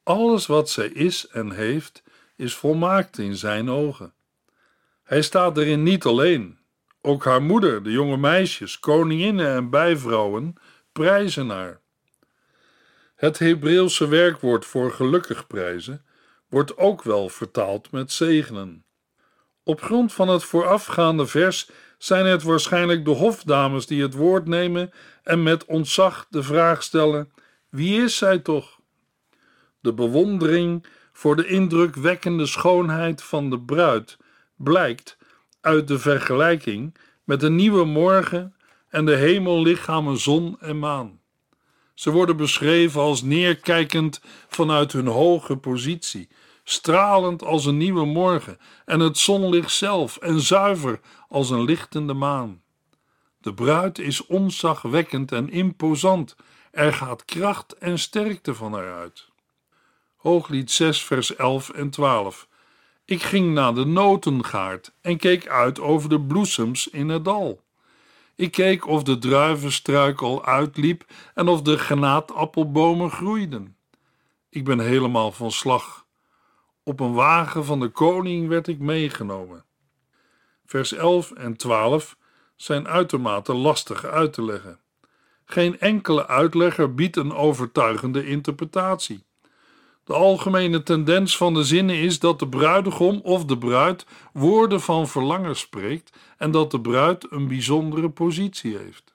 Alles 0.04 0.46
wat 0.46 0.70
zij 0.70 0.88
is 0.88 1.28
en 1.28 1.52
heeft, 1.52 2.04
is 2.36 2.56
volmaakt 2.56 3.18
in 3.18 3.36
zijn 3.36 3.70
ogen. 3.70 4.14
Hij 5.04 5.22
staat 5.22 5.58
erin 5.58 5.84
niet 5.84 6.06
alleen. 6.06 6.58
Ook 7.02 7.26
haar 7.26 7.42
moeder, 7.42 7.84
de 7.84 7.92
jonge 7.92 8.18
meisjes, 8.18 8.80
koninginnen 8.80 9.56
en 9.56 9.70
bijvrouwen 9.70 10.54
prijzen 10.92 11.50
haar. 11.50 11.86
Het 13.18 13.40
Hebreeuwse 13.40 14.08
werkwoord 14.08 14.66
voor 14.66 14.92
gelukkig 14.92 15.48
prijzen 15.48 16.06
wordt 16.50 16.78
ook 16.78 17.04
wel 17.04 17.30
vertaald 17.30 17.92
met 17.92 18.12
zegenen. 18.12 18.86
Op 19.64 19.82
grond 19.82 20.14
van 20.14 20.28
het 20.28 20.44
voorafgaande 20.44 21.28
vers 21.28 21.70
zijn 21.98 22.26
het 22.26 22.44
waarschijnlijk 22.44 23.06
de 23.06 23.12
hofdames 23.12 23.86
die 23.86 24.02
het 24.02 24.14
woord 24.14 24.48
nemen 24.48 24.92
en 25.24 25.44
met 25.44 25.66
ontzag 25.66 26.28
de 26.30 26.44
vraag 26.44 26.84
stellen: 26.84 27.32
wie 27.70 28.02
is 28.02 28.18
zij 28.18 28.40
toch? 28.40 28.80
De 29.80 29.94
bewondering 29.94 30.86
voor 31.12 31.36
de 31.36 31.48
indrukwekkende 31.48 32.46
schoonheid 32.46 33.24
van 33.24 33.50
de 33.50 33.60
bruid 33.60 34.18
blijkt 34.56 35.18
uit 35.62 35.88
de 35.88 36.00
vergelijking 36.00 36.96
met 37.24 37.40
de 37.40 37.50
nieuwe 37.50 37.86
morgen 37.86 38.56
en 38.90 39.06
de 39.06 39.16
hemellichamen 39.16 40.18
zon 40.18 40.58
en 40.60 40.80
maan. 40.80 41.20
Ze 41.98 42.12
worden 42.12 42.38
beschreven 42.38 43.02
als 43.02 43.22
neerkijkend 43.22 44.22
vanuit 44.48 44.92
hun 44.92 45.08
hoge 45.08 45.58
positie, 45.58 46.30
stralend 46.64 47.44
als 47.44 47.66
een 47.66 47.78
nieuwe 47.78 48.06
morgen 48.06 48.60
en 48.86 49.00
het 49.00 49.18
zonlicht 49.18 49.72
zelf 49.72 50.18
en 50.18 50.40
zuiver 50.42 51.00
als 51.30 51.50
een 51.50 51.64
lichtende 51.64 52.14
maan. 52.14 52.62
De 53.42 53.54
bruid 53.54 54.00
is 54.00 54.26
onzagwekkend 54.26 55.32
en 55.32 55.50
imposant. 55.50 56.36
Er 56.72 56.94
gaat 56.94 57.26
kracht 57.26 57.74
en 57.74 58.00
sterkte 58.00 58.54
van 58.54 58.74
haar 58.74 58.94
uit. 58.94 59.30
Hooglied 60.16 60.72
6, 60.72 61.04
vers 61.04 61.36
11 61.36 61.70
en 61.70 61.90
12. 61.90 62.48
Ik 63.06 63.24
ging 63.24 63.54
naar 63.54 63.74
de 63.74 63.86
notengaard 63.86 64.92
en 65.02 65.18
keek 65.18 65.48
uit 65.48 65.80
over 65.80 66.10
de 66.10 66.22
bloesems 66.22 66.88
in 66.88 67.10
het 67.10 67.26
dal. 67.26 67.66
Ik 68.38 68.52
keek 68.52 68.88
of 68.88 69.04
de 69.04 69.18
druivenstruik 69.18 70.22
al 70.22 70.46
uitliep 70.46 71.06
en 71.34 71.48
of 71.48 71.62
de 71.62 71.78
granaatappelbomen 71.78 73.12
groeiden. 73.12 73.78
Ik 74.50 74.64
ben 74.64 74.80
helemaal 74.80 75.32
van 75.32 75.52
slag. 75.52 76.06
Op 76.84 77.00
een 77.00 77.14
wagen 77.14 77.66
van 77.66 77.80
de 77.80 77.90
koning 77.90 78.48
werd 78.48 78.68
ik 78.68 78.80
meegenomen. 78.80 79.66
Vers 80.66 80.94
11 80.94 81.32
en 81.32 81.56
12 81.56 82.18
zijn 82.56 82.88
uitermate 82.88 83.54
lastig 83.54 84.06
uit 84.06 84.34
te 84.34 84.44
leggen. 84.44 84.80
Geen 85.46 85.80
enkele 85.80 86.28
uitlegger 86.28 86.94
biedt 86.94 87.16
een 87.16 87.34
overtuigende 87.34 88.28
interpretatie. 88.28 89.26
De 90.08 90.14
algemene 90.14 90.84
tendens 90.84 91.38
van 91.38 91.54
de 91.54 91.64
zinnen 91.64 91.96
is 91.96 92.20
dat 92.20 92.40
de 92.40 92.48
bruidegom 92.48 93.20
of 93.24 93.46
de 93.46 93.58
bruid 93.58 94.06
woorden 94.34 94.82
van 94.82 95.08
verlangen 95.08 95.56
spreekt 95.56 96.18
en 96.38 96.52
dat 96.52 96.72
de 96.72 96.82
bruid 96.82 97.32
een 97.32 97.48
bijzondere 97.48 98.10
positie 98.10 98.78
heeft. 98.78 99.14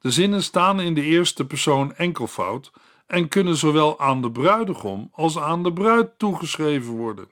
De 0.00 0.10
zinnen 0.10 0.42
staan 0.42 0.80
in 0.80 0.94
de 0.94 1.02
eerste 1.02 1.46
persoon 1.46 1.94
enkelvoud 1.94 2.72
en 3.06 3.28
kunnen 3.28 3.56
zowel 3.56 4.00
aan 4.00 4.22
de 4.22 4.30
bruidegom 4.30 5.10
als 5.12 5.38
aan 5.38 5.62
de 5.62 5.72
bruid 5.72 6.18
toegeschreven 6.18 6.92
worden. 6.92 7.28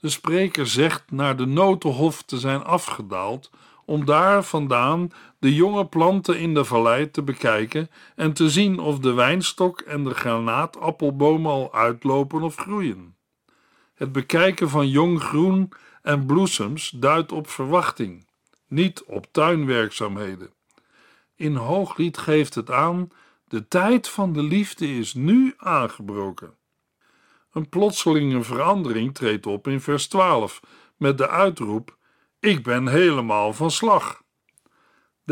De 0.00 0.08
spreker 0.08 0.66
zegt 0.66 1.10
naar 1.10 1.36
de 1.36 1.46
notenhof 1.46 2.22
te 2.22 2.38
zijn 2.38 2.64
afgedaald 2.64 3.50
om 3.84 4.04
daar 4.04 4.44
vandaan 4.44 5.10
de 5.42 5.54
jonge 5.54 5.86
planten 5.86 6.38
in 6.38 6.54
de 6.54 6.64
vallei 6.64 7.10
te 7.10 7.22
bekijken 7.22 7.90
en 8.16 8.32
te 8.32 8.50
zien 8.50 8.78
of 8.78 8.98
de 8.98 9.12
wijnstok 9.12 9.80
en 9.80 10.04
de 10.04 10.14
granaatappelbomen 10.14 11.50
al 11.50 11.74
uitlopen 11.74 12.42
of 12.42 12.56
groeien. 12.56 13.16
Het 13.94 14.12
bekijken 14.12 14.68
van 14.68 14.88
jong 14.88 15.22
groen 15.22 15.72
en 16.02 16.26
bloesems 16.26 16.90
duidt 16.90 17.32
op 17.32 17.48
verwachting, 17.48 18.26
niet 18.68 19.04
op 19.04 19.26
tuinwerkzaamheden. 19.30 20.50
In 21.36 21.54
Hooglied 21.54 22.18
geeft 22.18 22.54
het 22.54 22.70
aan: 22.70 23.08
de 23.44 23.68
tijd 23.68 24.08
van 24.08 24.32
de 24.32 24.42
liefde 24.42 24.96
is 24.98 25.14
nu 25.14 25.54
aangebroken. 25.56 26.54
Een 27.52 27.68
plotselinge 27.68 28.42
verandering 28.42 29.14
treedt 29.14 29.46
op 29.46 29.68
in 29.68 29.80
vers 29.80 30.08
12 30.08 30.60
met 30.96 31.18
de 31.18 31.28
uitroep: 31.28 31.96
Ik 32.40 32.62
ben 32.62 32.86
helemaal 32.86 33.52
van 33.52 33.70
slag. 33.70 34.21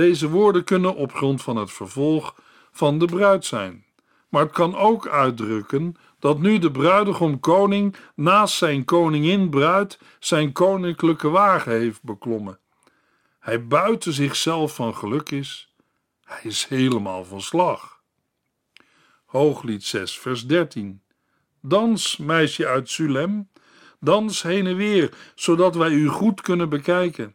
Deze 0.01 0.29
woorden 0.29 0.65
kunnen 0.65 0.95
op 0.95 1.13
grond 1.13 1.43
van 1.43 1.57
het 1.57 1.73
vervolg 1.73 2.35
van 2.73 2.99
de 2.99 3.05
bruid 3.05 3.45
zijn, 3.45 3.85
maar 4.29 4.43
het 4.43 4.53
kan 4.53 4.77
ook 4.77 5.09
uitdrukken 5.09 5.97
dat 6.19 6.39
nu 6.39 6.59
de 6.59 6.71
bruidegom 6.71 7.41
koning 7.41 7.97
naast 8.15 8.55
zijn 8.55 8.85
koningin 8.85 9.51
bruid 9.51 9.99
zijn 10.19 10.53
koninklijke 10.53 11.29
wagen 11.29 11.73
heeft 11.73 12.03
beklommen. 12.03 12.59
Hij 13.39 13.67
buiten 13.67 14.13
zichzelf 14.13 14.75
van 14.75 14.95
geluk 14.95 15.31
is, 15.31 15.75
hij 16.25 16.41
is 16.43 16.65
helemaal 16.65 17.25
van 17.25 17.41
slag. 17.41 18.03
Hooglied 19.25 19.85
6, 19.85 20.19
vers 20.19 20.47
13. 20.47 21.03
Dans, 21.61 22.17
meisje 22.17 22.67
uit 22.67 22.91
Sulem, 22.91 23.49
dans 23.99 24.43
heen 24.43 24.67
en 24.67 24.77
weer, 24.77 25.15
zodat 25.35 25.75
wij 25.75 25.91
u 25.91 26.09
goed 26.09 26.41
kunnen 26.41 26.69
bekijken. 26.69 27.35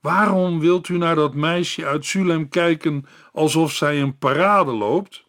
Waarom 0.00 0.60
wilt 0.60 0.88
u 0.88 0.96
naar 0.96 1.14
dat 1.14 1.34
meisje 1.34 1.86
uit 1.86 2.04
Sulem 2.04 2.48
kijken 2.48 3.06
alsof 3.32 3.72
zij 3.72 4.00
een 4.00 4.18
parade 4.18 4.72
loopt? 4.72 5.24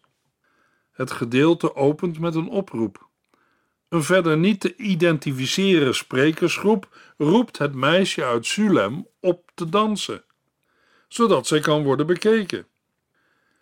Het 0.92 1.10
gedeelte 1.10 1.74
opent 1.74 2.18
met 2.18 2.34
een 2.34 2.48
oproep. 2.48 3.08
Een 3.88 4.02
verder 4.02 4.38
niet 4.38 4.60
te 4.60 4.76
identificeren 4.76 5.94
sprekersgroep 5.94 6.96
roept 7.16 7.58
het 7.58 7.74
meisje 7.74 8.24
uit 8.24 8.46
Sulem 8.46 9.06
op 9.20 9.50
te 9.54 9.68
dansen, 9.68 10.24
zodat 11.08 11.46
zij 11.46 11.60
kan 11.60 11.82
worden 11.82 12.06
bekeken. 12.06 12.66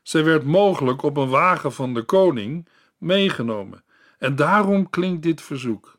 Zij 0.02 0.24
werd 0.24 0.44
mogelijk 0.44 1.02
op 1.02 1.16
een 1.16 1.28
wagen 1.28 1.72
van 1.72 1.94
de 1.94 2.02
koning 2.02 2.68
meegenomen 2.98 3.84
en 4.18 4.36
daarom 4.36 4.90
klinkt 4.90 5.22
dit 5.22 5.42
verzoek. 5.42 5.95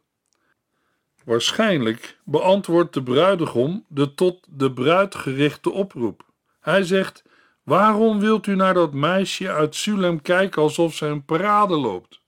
Waarschijnlijk 1.28 2.18
beantwoordt 2.24 2.94
de 2.94 3.04
bruidegom 3.04 3.86
de 3.88 4.14
tot 4.14 4.46
de 4.50 4.72
bruid 4.74 5.16
gerichte 5.16 5.72
oproep. 5.72 6.26
Hij 6.60 6.84
zegt: 6.84 7.24
Waarom 7.64 8.20
wilt 8.20 8.48
u 8.48 8.56
naar 8.56 8.74
dat 8.74 8.94
meisje 8.94 9.52
uit 9.52 9.76
Sulem 9.76 10.22
kijken 10.22 10.62
alsof 10.62 10.96
zij 10.96 11.10
een 11.10 11.26
parade 11.26 11.76
loopt? 11.76 12.22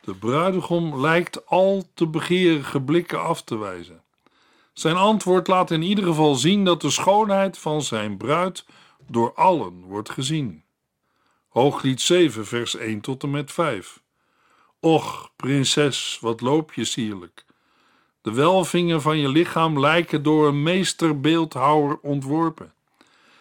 De 0.00 0.14
bruidegom 0.14 1.00
lijkt 1.00 1.46
al 1.46 1.84
te 1.94 2.06
begeerige 2.06 2.80
blikken 2.80 3.22
af 3.22 3.42
te 3.42 3.58
wijzen. 3.58 4.02
Zijn 4.72 4.96
antwoord 4.96 5.46
laat 5.46 5.70
in 5.70 5.82
ieder 5.82 6.04
geval 6.04 6.34
zien 6.34 6.64
dat 6.64 6.80
de 6.80 6.90
schoonheid 6.90 7.58
van 7.58 7.82
zijn 7.82 8.16
bruid 8.16 8.64
door 9.08 9.34
allen 9.34 9.82
wordt 9.82 10.10
gezien. 10.10 10.64
Hooglied 11.48 12.00
7, 12.00 12.46
vers 12.46 12.76
1 12.76 13.00
tot 13.00 13.22
en 13.22 13.30
met 13.30 13.52
5. 13.52 14.02
Och, 14.80 15.30
prinses, 15.36 16.18
wat 16.20 16.40
loop 16.40 16.72
je 16.72 16.84
sierlijk. 16.84 17.45
De 18.26 18.32
welvingen 18.32 19.02
van 19.02 19.18
je 19.18 19.28
lichaam 19.28 19.80
lijken 19.80 20.22
door 20.22 20.48
een 20.48 20.62
meesterbeeldhouwer 20.62 21.98
ontworpen. 22.02 22.72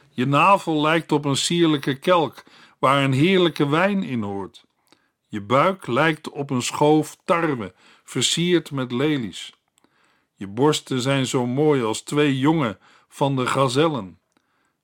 Je 0.10 0.26
navel 0.26 0.82
lijkt 0.82 1.12
op 1.12 1.26
een 1.26 1.36
sierlijke 1.36 1.96
kelk 2.00 2.44
waar 2.80 3.04
een 3.04 3.14
heerlijke 3.14 3.68
wijn 3.68 4.04
in 4.04 4.22
hoort. 4.22 4.66
Je 5.28 5.42
buik 5.42 5.88
lijkt 5.88 6.30
op 6.30 6.50
een 6.50 6.62
schoof 6.62 7.18
tarwe, 7.24 7.74
versierd 8.04 8.72
met 8.72 8.92
lelies. 8.92 9.54
Je 10.36 10.48
borsten 10.48 11.02
zijn 11.02 11.26
zo 11.26 11.46
mooi 11.46 11.84
als 11.84 12.02
twee 12.02 12.40
jongen 12.40 12.78
van 13.08 13.36
de 13.36 13.48
gazellen. 13.48 14.20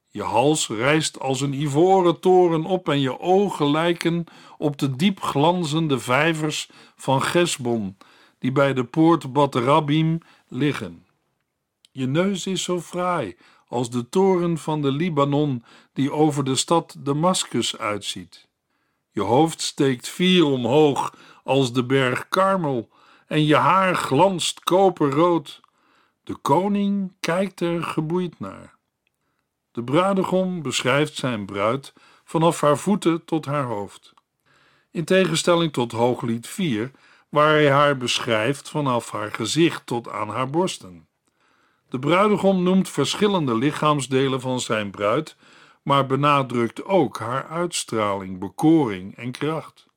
Je 0.09 0.23
hals 0.23 0.67
rijst 0.67 1.19
als 1.19 1.41
een 1.41 1.61
ivoren 1.61 2.19
toren 2.19 2.65
op 2.65 2.89
en 2.89 2.99
je 2.99 3.19
ogen 3.19 3.71
lijken 3.71 4.23
op 4.57 4.77
de 4.77 4.95
diep 4.95 5.21
glanzende 5.21 5.99
vijvers 5.99 6.69
van 6.95 7.21
Gesbon, 7.21 7.97
die 8.41 8.51
bij 8.51 8.73
de 8.73 8.83
poort 8.83 9.33
Bat 9.33 9.55
Rabbim 9.55 10.19
liggen. 10.47 11.05
Je 11.91 12.07
neus 12.07 12.45
is 12.45 12.63
zo 12.63 12.81
fraai 12.81 13.37
als 13.67 13.89
de 13.89 14.09
toren 14.09 14.57
van 14.57 14.81
de 14.81 14.91
Libanon 14.91 15.63
die 15.93 16.11
over 16.11 16.43
de 16.43 16.55
stad 16.55 16.95
Damascus 16.99 17.77
uitziet. 17.77 18.47
Je 19.11 19.21
hoofd 19.21 19.61
steekt 19.61 20.07
vier 20.07 20.45
omhoog 20.45 21.15
als 21.43 21.73
de 21.73 21.85
berg 21.85 22.27
Karmel 22.29 22.89
en 23.27 23.45
je 23.45 23.55
haar 23.55 23.95
glanst 23.95 24.63
koperrood. 24.63 25.59
De 26.23 26.35
koning 26.35 27.13
kijkt 27.19 27.59
er 27.59 27.83
geboeid 27.83 28.39
naar. 28.39 28.75
De 29.71 29.83
bruidegom 29.83 30.61
beschrijft 30.61 31.15
zijn 31.15 31.45
bruid 31.45 31.93
vanaf 32.23 32.61
haar 32.61 32.77
voeten 32.77 33.25
tot 33.25 33.45
haar 33.45 33.65
hoofd. 33.65 34.13
In 34.91 35.05
tegenstelling 35.05 35.73
tot 35.73 35.91
Hooglied 35.91 36.47
4, 36.47 36.91
waar 37.31 37.51
hij 37.51 37.71
haar 37.71 37.97
beschrijft 37.97 38.69
vanaf 38.69 39.11
haar 39.11 39.31
gezicht 39.31 39.85
tot 39.85 40.09
aan 40.09 40.29
haar 40.29 40.49
borsten. 40.49 41.07
De 41.89 41.99
bruidegom 41.99 42.63
noemt 42.63 42.89
verschillende 42.89 43.55
lichaamsdelen 43.55 44.41
van 44.41 44.59
zijn 44.59 44.91
bruid, 44.91 45.35
maar 45.83 46.05
benadrukt 46.05 46.85
ook 46.85 47.19
haar 47.19 47.47
uitstraling, 47.47 48.39
bekoring 48.39 49.15
en 49.17 49.31
kracht. 49.31 49.87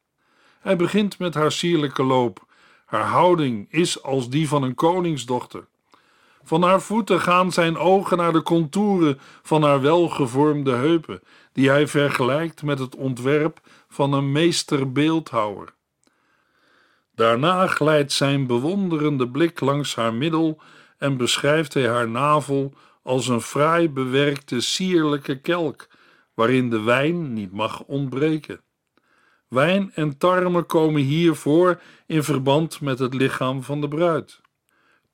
Hij 0.60 0.76
begint 0.76 1.18
met 1.18 1.34
haar 1.34 1.52
sierlijke 1.52 2.02
loop. 2.02 2.46
Haar 2.84 3.04
houding 3.04 3.66
is 3.70 4.02
als 4.02 4.28
die 4.28 4.48
van 4.48 4.62
een 4.62 4.74
koningsdochter. 4.74 5.66
Van 6.42 6.62
haar 6.62 6.80
voeten 6.80 7.20
gaan 7.20 7.52
zijn 7.52 7.76
ogen 7.76 8.16
naar 8.16 8.32
de 8.32 8.42
contouren 8.42 9.18
van 9.42 9.62
haar 9.62 9.80
welgevormde 9.80 10.72
heupen, 10.72 11.22
die 11.52 11.68
hij 11.68 11.88
vergelijkt 11.88 12.62
met 12.62 12.78
het 12.78 12.96
ontwerp 12.96 13.60
van 13.88 14.12
een 14.12 14.32
meesterbeeldhouwer. 14.32 15.74
Daarna 17.14 17.66
glijdt 17.66 18.12
zijn 18.12 18.46
bewonderende 18.46 19.28
blik 19.28 19.60
langs 19.60 19.94
haar 19.94 20.14
middel 20.14 20.60
en 20.98 21.16
beschrijft 21.16 21.74
hij 21.74 21.88
haar 21.88 22.08
navel 22.08 22.72
als 23.02 23.28
een 23.28 23.40
fraai 23.40 23.90
bewerkte 23.90 24.60
sierlijke 24.60 25.40
kelk, 25.40 25.88
waarin 26.34 26.70
de 26.70 26.80
wijn 26.80 27.32
niet 27.32 27.52
mag 27.52 27.82
ontbreken. 27.84 28.60
Wijn 29.48 29.92
en 29.94 30.18
tarwe 30.18 30.62
komen 30.62 31.02
hier 31.02 31.34
voor 31.34 31.80
in 32.06 32.22
verband 32.22 32.80
met 32.80 32.98
het 32.98 33.14
lichaam 33.14 33.62
van 33.62 33.80
de 33.80 33.88
bruid. 33.88 34.40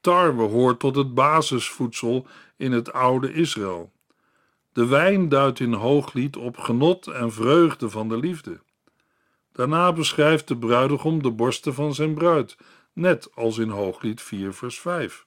Tarwe 0.01 0.43
hoort 0.43 0.79
tot 0.79 0.97
het 0.97 1.15
basisvoedsel 1.15 2.27
in 2.57 2.73
het 2.73 2.93
oude 2.93 3.33
Israël. 3.33 3.93
De 4.73 4.87
wijn 4.87 5.29
duidt 5.29 5.61
in 5.61 5.73
hooglied 5.73 6.37
op 6.37 6.57
genot 6.57 7.07
en 7.07 7.33
vreugde 7.33 7.91
van 7.91 8.09
de 8.09 8.17
liefde. 8.17 8.61
Daarna 9.61 9.93
beschrijft 9.93 10.49
de 10.49 10.57
bruidegom 10.57 11.23
de 11.23 11.31
borsten 11.31 11.75
van 11.75 11.95
zijn 11.95 12.15
bruid, 12.15 12.57
net 12.93 13.29
als 13.35 13.59
in 13.59 13.69
hooglied 13.69 14.23
4 14.23 14.55
vers 14.55 14.81
5, 14.81 15.27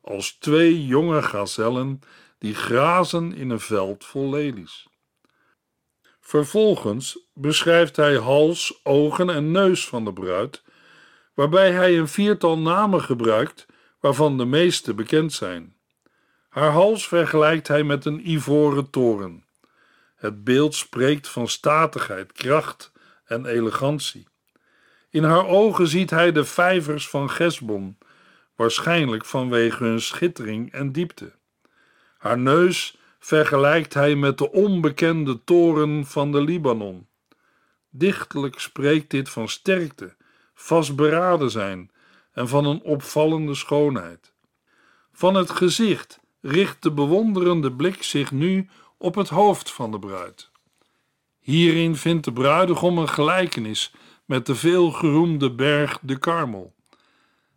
als 0.00 0.32
twee 0.32 0.86
jonge 0.86 1.22
gazellen 1.22 2.00
die 2.38 2.54
grazen 2.54 3.34
in 3.34 3.50
een 3.50 3.60
veld 3.60 4.04
vol 4.04 4.30
lelies. 4.30 4.88
Vervolgens 6.20 7.18
beschrijft 7.34 7.96
hij 7.96 8.16
hals, 8.16 8.80
ogen 8.82 9.30
en 9.30 9.50
neus 9.50 9.88
van 9.88 10.04
de 10.04 10.12
bruid, 10.12 10.62
waarbij 11.34 11.72
hij 11.72 11.98
een 11.98 12.08
viertal 12.08 12.58
namen 12.58 13.00
gebruikt 13.00 13.66
waarvan 14.00 14.38
de 14.38 14.44
meeste 14.44 14.94
bekend 14.94 15.32
zijn. 15.32 15.76
Haar 16.48 16.70
hals 16.70 17.08
vergelijkt 17.08 17.68
hij 17.68 17.82
met 17.82 18.04
een 18.04 18.30
ivoren 18.30 18.90
toren. 18.90 19.44
Het 20.14 20.44
beeld 20.44 20.74
spreekt 20.74 21.28
van 21.28 21.48
statigheid, 21.48 22.32
kracht 22.32 22.92
en 23.24 23.46
elegantie. 23.46 24.26
In 25.10 25.24
haar 25.24 25.46
ogen 25.46 25.88
ziet 25.88 26.10
hij 26.10 26.32
de 26.32 26.44
vijvers 26.44 27.08
van 27.08 27.30
Gesbon, 27.30 27.98
waarschijnlijk 28.56 29.24
vanwege 29.24 29.84
hun 29.84 30.00
schittering 30.00 30.72
en 30.72 30.92
diepte. 30.92 31.32
Haar 32.18 32.38
neus 32.38 32.98
vergelijkt 33.18 33.94
hij 33.94 34.14
met 34.14 34.38
de 34.38 34.52
onbekende 34.52 35.44
toren 35.44 36.06
van 36.06 36.32
de 36.32 36.40
Libanon. 36.40 37.06
Dichtelijk 37.90 38.58
spreekt 38.58 39.10
dit 39.10 39.28
van 39.30 39.48
sterkte, 39.48 40.14
vastberaden 40.54 41.50
zijn 41.50 41.90
en 42.32 42.48
van 42.48 42.66
een 42.66 42.82
opvallende 42.82 43.54
schoonheid. 43.54 44.32
Van 45.12 45.34
het 45.34 45.50
gezicht 45.50 46.20
richt 46.40 46.82
de 46.82 46.92
bewonderende 46.92 47.72
blik 47.72 48.02
zich 48.02 48.30
nu 48.30 48.68
op 48.98 49.14
het 49.14 49.28
hoofd 49.28 49.72
van 49.72 49.90
de 49.90 49.98
bruid. 49.98 50.50
Hierin 51.44 51.96
vindt 51.96 52.24
de 52.24 52.32
bruidegom 52.32 52.98
een 52.98 53.08
gelijkenis 53.08 53.92
met 54.24 54.46
de 54.46 54.54
veelgeroemde 54.54 55.50
berg 55.50 55.98
de 56.02 56.18
Karmel 56.18 56.74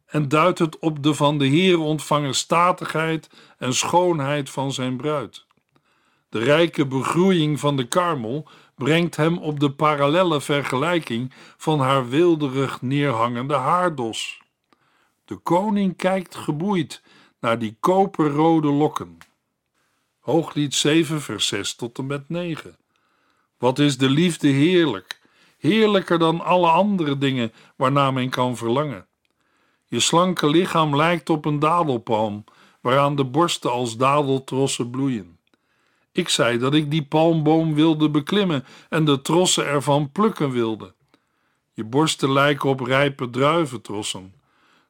en 0.06 0.28
duidt 0.28 0.60
het 0.60 0.80
op 0.80 1.04
de 1.04 1.14
van 1.14 1.38
de 1.38 1.46
Heer 1.46 1.80
ontvangen 1.80 2.36
statigheid 2.36 3.30
en 3.58 3.74
schoonheid 3.74 4.50
van 4.50 4.72
zijn 4.72 4.98
bruid. 4.98 5.46
De 6.30 6.40
rijke 6.40 6.86
begroeiing 6.86 7.60
van 7.60 7.78
de 7.78 7.88
Karmel 7.88 8.48
brengt 8.76 9.16
hem 9.16 9.38
op 9.38 9.60
de 9.60 9.72
parallelle 9.72 10.42
vergelijking 10.42 11.34
van 11.58 11.80
haar 11.80 12.10
wilderig 12.10 12.82
neerhangende 12.82 13.56
haardos. 13.56 14.42
De 15.26 15.36
koning 15.36 15.96
kijkt 15.96 16.36
geboeid 16.36 17.02
naar 17.40 17.60
die 17.60 17.78
koperrode 17.80 18.68
lokken. 18.68 19.18
Hooglied 20.20 20.74
7, 20.74 21.22
vers 21.22 21.48
6 21.48 21.76
tot 21.76 21.98
en 21.98 22.06
met 22.06 22.30
9. 22.30 22.78
Wat 23.58 23.80
is 23.80 23.98
de 23.98 24.10
liefde 24.10 24.48
heerlijk, 24.48 25.22
heerlijker 25.58 26.20
dan 26.20 26.42
alle 26.42 26.68
andere 26.68 27.18
dingen 27.18 27.52
waarnaar 27.76 28.14
men 28.14 28.30
kan 28.30 28.58
verlangen. 28.58 29.06
Je 29.88 30.00
slanke 30.00 30.50
lichaam 30.50 30.96
lijkt 30.96 31.30
op 31.30 31.46
een 31.46 31.60
dadelpalm, 31.60 32.44
waaraan 32.82 33.16
de 33.16 33.26
borsten 33.26 33.72
als 33.72 33.98
dadeltrossen 33.98 34.90
bloeien. 34.90 35.40
Ik 36.12 36.30
zei 36.30 36.58
dat 36.58 36.74
ik 36.74 36.92
die 36.92 37.06
palmboom 37.06 37.74
wilde 37.74 38.10
beklimmen 38.10 38.66
en 38.90 39.06
de 39.06 39.22
trossen 39.22 39.66
ervan 39.66 40.12
plukken 40.12 40.52
wilde. 40.52 40.94
Je 41.74 41.84
borsten 41.84 42.32
lijken 42.32 42.70
op 42.70 42.80
rijpe 42.80 43.30
druiventrossen. 43.30 44.34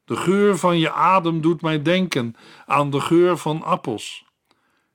De 0.06 0.16
geur 0.16 0.58
van 0.58 0.80
je 0.80 0.92
adem 0.92 1.42
doet 1.42 1.62
mij 1.62 1.82
denken 1.82 2.36
aan 2.66 2.90
de 2.90 3.02
geur 3.02 3.38
van 3.38 3.64
appels. 3.64 4.26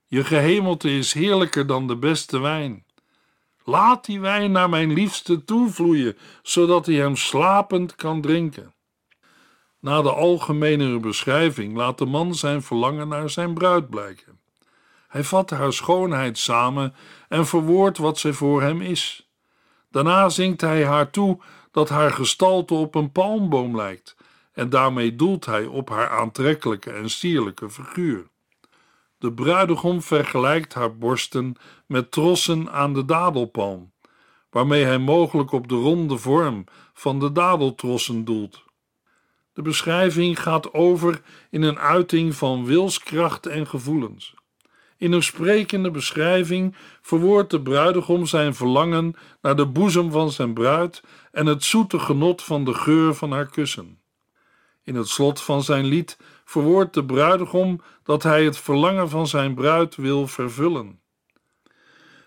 Je 0.06 0.24
gehemelte 0.24 0.90
is 0.90 1.12
heerlijker 1.12 1.66
dan 1.66 1.86
de 1.86 1.96
beste 1.96 2.38
wijn. 2.38 2.84
Laat 3.64 4.04
die 4.04 4.20
wijn 4.20 4.52
naar 4.52 4.68
mijn 4.68 4.92
liefste 4.92 5.44
toevloeien, 5.44 6.16
zodat 6.42 6.86
hij 6.86 6.94
hem 6.94 7.16
slapend 7.16 7.94
kan 7.94 8.20
drinken. 8.20 8.74
Na 9.80 10.02
de 10.02 10.12
algemenere 10.12 10.98
beschrijving 10.98 11.76
laat 11.76 11.98
de 11.98 12.06
man 12.06 12.34
zijn 12.34 12.62
verlangen 12.62 13.08
naar 13.08 13.30
zijn 13.30 13.54
bruid 13.54 13.90
blijken. 13.90 14.40
Hij 15.08 15.24
vat 15.24 15.50
haar 15.50 15.72
schoonheid 15.72 16.38
samen 16.38 16.94
en 17.28 17.46
verwoordt 17.46 17.98
wat 17.98 18.18
zij 18.18 18.32
voor 18.32 18.62
hem 18.62 18.80
is. 18.80 19.30
Daarna 19.90 20.28
zingt 20.28 20.60
hij 20.60 20.84
haar 20.84 21.10
toe 21.10 21.40
dat 21.70 21.88
haar 21.88 22.10
gestalte 22.10 22.74
op 22.74 22.94
een 22.94 23.12
palmboom 23.12 23.76
lijkt, 23.76 24.16
en 24.52 24.70
daarmee 24.70 25.16
doelt 25.16 25.46
hij 25.46 25.64
op 25.66 25.88
haar 25.88 26.08
aantrekkelijke 26.08 26.90
en 26.90 27.10
sierlijke 27.10 27.70
figuur. 27.70 28.30
De 29.22 29.32
bruidegom 29.32 30.02
vergelijkt 30.02 30.74
haar 30.74 30.96
borsten 30.96 31.56
met 31.86 32.10
trossen 32.10 32.72
aan 32.72 32.94
de 32.94 33.04
dadelpalm, 33.04 33.92
waarmee 34.50 34.84
hij 34.84 34.98
mogelijk 34.98 35.52
op 35.52 35.68
de 35.68 35.74
ronde 35.74 36.18
vorm 36.18 36.64
van 36.94 37.18
de 37.18 37.32
dadeltrossen 37.32 38.24
doelt. 38.24 38.62
De 39.52 39.62
beschrijving 39.62 40.42
gaat 40.42 40.74
over 40.74 41.22
in 41.50 41.62
een 41.62 41.78
uiting 41.78 42.34
van 42.34 42.64
wilskracht 42.64 43.46
en 43.46 43.66
gevoelens. 43.66 44.34
In 44.96 45.12
een 45.12 45.22
sprekende 45.22 45.90
beschrijving 45.90 46.76
verwoordt 47.02 47.50
de 47.50 47.62
bruidegom 47.62 48.26
zijn 48.26 48.54
verlangen 48.54 49.14
naar 49.40 49.56
de 49.56 49.66
boezem 49.66 50.10
van 50.10 50.30
zijn 50.30 50.54
bruid 50.54 51.02
en 51.32 51.46
het 51.46 51.64
zoete 51.64 51.98
genot 51.98 52.42
van 52.42 52.64
de 52.64 52.74
geur 52.74 53.14
van 53.14 53.32
haar 53.32 53.46
kussen. 53.46 53.98
In 54.84 54.94
het 54.94 55.08
slot 55.08 55.40
van 55.40 55.62
zijn 55.62 55.84
lied 55.84 56.18
verwoordt 56.52 56.94
de 56.94 57.04
bruidegom 57.04 57.80
dat 58.02 58.22
hij 58.22 58.44
het 58.44 58.58
verlangen 58.58 59.08
van 59.08 59.26
zijn 59.26 59.54
bruid 59.54 59.96
wil 59.96 60.26
vervullen. 60.26 61.00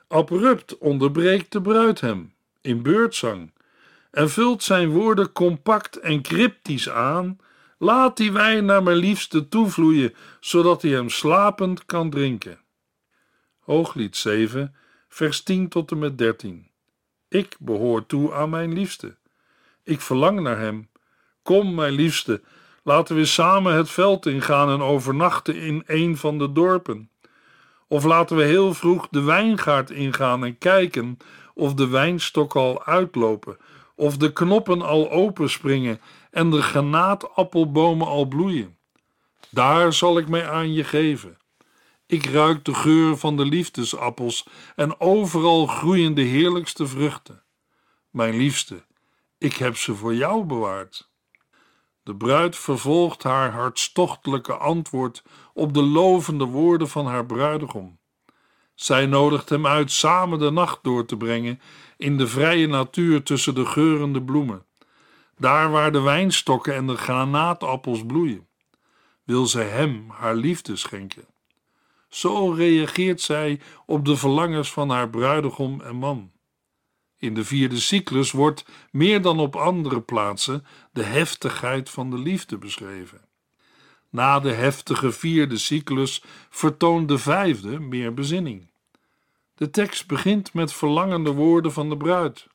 Abrupt 0.07 0.77
onderbreekt 0.77 1.51
de 1.51 1.61
bruid 1.61 2.01
hem 2.01 2.33
in 2.61 2.81
beurtzang 2.81 3.53
en 4.11 4.29
vult 4.29 4.63
zijn 4.63 4.89
woorden 4.89 5.31
compact 5.31 5.99
en 5.99 6.21
cryptisch 6.21 6.89
aan. 6.89 7.37
Laat 7.77 8.17
die 8.17 8.31
wijn 8.31 8.65
naar 8.65 8.83
mijn 8.83 8.97
liefste 8.97 9.47
toevloeien, 9.47 10.13
zodat 10.39 10.81
hij 10.81 10.91
hem 10.91 11.09
slapend 11.09 11.85
kan 11.85 12.09
drinken. 12.09 12.59
Hooglied 13.59 14.15
7, 14.15 14.75
vers 15.09 15.43
10 15.43 15.69
tot 15.69 15.91
en 15.91 15.99
met 15.99 16.17
13. 16.17 16.67
Ik 17.27 17.55
behoor 17.59 18.05
toe 18.05 18.33
aan 18.33 18.49
mijn 18.49 18.73
liefste. 18.73 19.17
Ik 19.83 20.01
verlang 20.01 20.39
naar 20.39 20.59
hem. 20.59 20.89
Kom, 21.43 21.75
mijn 21.75 21.93
liefste, 21.93 22.41
laten 22.85 23.15
we 23.15 23.25
samen 23.25 23.75
het 23.75 23.89
veld 23.89 24.25
ingaan 24.25 24.69
en 24.69 24.81
overnachten 24.81 25.55
in 25.55 25.83
een 25.85 26.17
van 26.17 26.37
de 26.37 26.51
dorpen. 26.51 27.09
Of 27.87 28.03
laten 28.03 28.37
we 28.37 28.43
heel 28.43 28.73
vroeg 28.73 29.07
de 29.11 29.21
wijngaard 29.21 29.89
ingaan 29.89 30.45
en 30.45 30.57
kijken 30.57 31.17
of 31.53 31.73
de 31.73 31.87
wijnstok 31.87 32.55
al 32.55 32.83
uitlopen, 32.83 33.57
of 33.95 34.17
de 34.17 34.33
knoppen 34.33 34.81
al 34.81 35.11
openspringen 35.11 36.01
en 36.31 36.49
de 36.49 36.61
granaatappelbomen 36.61 38.07
al 38.07 38.25
bloeien. 38.25 38.77
Daar 39.49 39.93
zal 39.93 40.17
ik 40.17 40.27
mij 40.27 40.49
aan 40.49 40.73
je 40.73 40.83
geven. 40.83 41.37
Ik 42.05 42.25
ruik 42.25 42.65
de 42.65 42.73
geur 42.73 43.17
van 43.17 43.37
de 43.37 43.45
liefdesappels 43.45 44.47
en 44.75 44.99
overal 44.99 45.67
groeien 45.67 46.13
de 46.13 46.21
heerlijkste 46.21 46.87
vruchten. 46.87 47.43
Mijn 48.09 48.37
liefste, 48.37 48.85
ik 49.37 49.53
heb 49.53 49.77
ze 49.77 49.95
voor 49.95 50.15
jou 50.15 50.43
bewaard. 50.43 51.13
De 52.05 52.15
bruid 52.15 52.55
vervolgt 52.55 53.23
haar 53.23 53.51
hartstochtelijke 53.51 54.53
antwoord 54.53 55.23
op 55.53 55.73
de 55.73 55.81
lovende 55.81 56.45
woorden 56.45 56.89
van 56.89 57.05
haar 57.05 57.25
bruidegom. 57.25 57.97
Zij 58.75 59.05
nodigt 59.05 59.49
hem 59.49 59.67
uit 59.67 59.91
samen 59.91 60.39
de 60.39 60.51
nacht 60.51 60.79
door 60.83 61.05
te 61.05 61.17
brengen 61.17 61.61
in 61.97 62.17
de 62.17 62.27
vrije 62.27 62.67
natuur 62.67 63.23
tussen 63.23 63.55
de 63.55 63.65
geurende 63.65 64.21
bloemen, 64.21 64.65
daar 65.37 65.71
waar 65.71 65.91
de 65.91 66.01
wijnstokken 66.01 66.75
en 66.75 66.87
de 66.87 66.97
granaatappels 66.97 68.05
bloeien. 68.05 68.47
Wil 69.23 69.45
zij 69.45 69.67
hem 69.67 70.09
haar 70.09 70.35
liefde 70.35 70.75
schenken? 70.75 71.25
Zo 72.09 72.49
reageert 72.49 73.21
zij 73.21 73.59
op 73.85 74.05
de 74.05 74.17
verlangens 74.17 74.71
van 74.71 74.89
haar 74.89 75.09
bruidegom 75.09 75.81
en 75.81 75.95
man. 75.95 76.31
In 77.25 77.33
de 77.33 77.45
vierde 77.45 77.79
cyclus 77.79 78.31
wordt, 78.31 78.65
meer 78.91 79.21
dan 79.21 79.39
op 79.39 79.55
andere 79.55 80.01
plaatsen, 80.01 80.65
de 80.91 81.03
heftigheid 81.03 81.89
van 81.89 82.09
de 82.09 82.17
liefde 82.17 82.57
beschreven. 82.57 83.21
Na 84.09 84.39
de 84.39 84.51
heftige 84.51 85.11
vierde 85.11 85.57
cyclus 85.57 86.23
vertoont 86.49 87.07
de 87.07 87.17
vijfde 87.17 87.79
meer 87.79 88.13
bezinning. 88.13 88.67
De 89.55 89.69
tekst 89.69 90.07
begint 90.07 90.53
met 90.53 90.73
verlangende 90.73 91.31
woorden 91.31 91.71
van 91.71 91.89
de 91.89 91.97
bruid. 91.97 92.47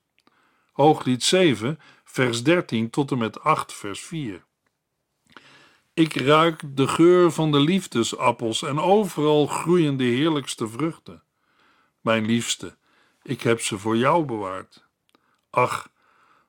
Hooglied 0.73 1.23
7, 1.23 1.79
vers 2.05 2.43
13 2.43 2.91
tot 2.91 3.11
en 3.11 3.19
met 3.19 3.41
8, 3.41 3.73
vers 3.73 4.01
4. 4.01 4.45
Ik 5.95 6.15
ruik 6.15 6.63
de 6.77 6.89
geur 6.89 7.31
van 7.31 7.53
de 7.53 7.61
liefdesappels 7.61 8.63
en 8.63 8.79
overal 8.79 9.47
groeien 9.47 9.97
de 9.97 10.05
heerlijkste 10.05 10.69
vruchten. 10.69 11.23
Mijn 12.01 12.27
liefste, 12.27 12.79
ik 13.31 13.43
heb 13.43 13.61
ze 13.61 13.79
voor 13.79 13.97
jou 13.97 14.25
bewaard. 14.25 14.85
Ach, 15.51 15.89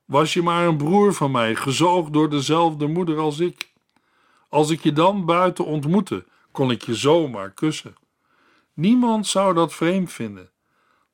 was 0.06 0.34
je 0.34 0.42
maar 0.42 0.68
een 0.68 0.78
broer 0.78 1.14
van 1.14 1.32
mij, 1.32 1.56
gezoogd 1.56 2.14
door 2.14 2.30
dezelfde 2.30 2.88
moeder 2.88 3.18
als 3.18 3.40
ik. 3.40 3.74
Als 4.50 4.70
ik 4.70 4.84
je 4.84 4.94
dan 4.94 5.26
buiten 5.26 5.66
ontmoette, 5.66 6.26
kon 6.52 6.72
ik 6.72 6.82
je 6.82 6.96
zomaar 6.96 7.52
kussen. 7.52 7.96
Niemand 8.74 9.28
zou 9.28 9.54
dat 9.54 9.74
vreemd 9.74 10.12
vinden. 10.12 10.52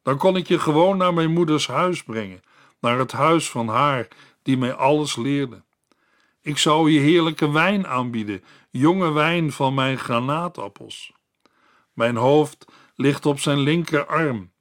Dan 0.01 0.17
kon 0.17 0.35
ik 0.35 0.47
je 0.47 0.59
gewoon 0.59 0.97
naar 0.97 1.13
mijn 1.13 1.33
moeders 1.33 1.67
huis 1.67 2.03
brengen, 2.03 2.41
naar 2.79 2.99
het 2.99 3.11
huis 3.11 3.49
van 3.49 3.67
haar 3.67 4.07
die 4.41 4.57
mij 4.57 4.73
alles 4.73 5.15
leerde. 5.15 5.63
Ik 6.41 6.57
zou 6.57 6.91
je 6.91 6.99
heerlijke 6.99 7.51
wijn 7.51 7.87
aanbieden, 7.87 8.43
jonge 8.69 9.11
wijn 9.11 9.51
van 9.51 9.73
mijn 9.73 9.97
granaatappels. 9.97 11.11
Mijn 11.93 12.15
hoofd 12.15 12.65
ligt 12.95 13.25
op 13.25 13.39
zijn 13.39 13.59
linkerarm 13.59 14.51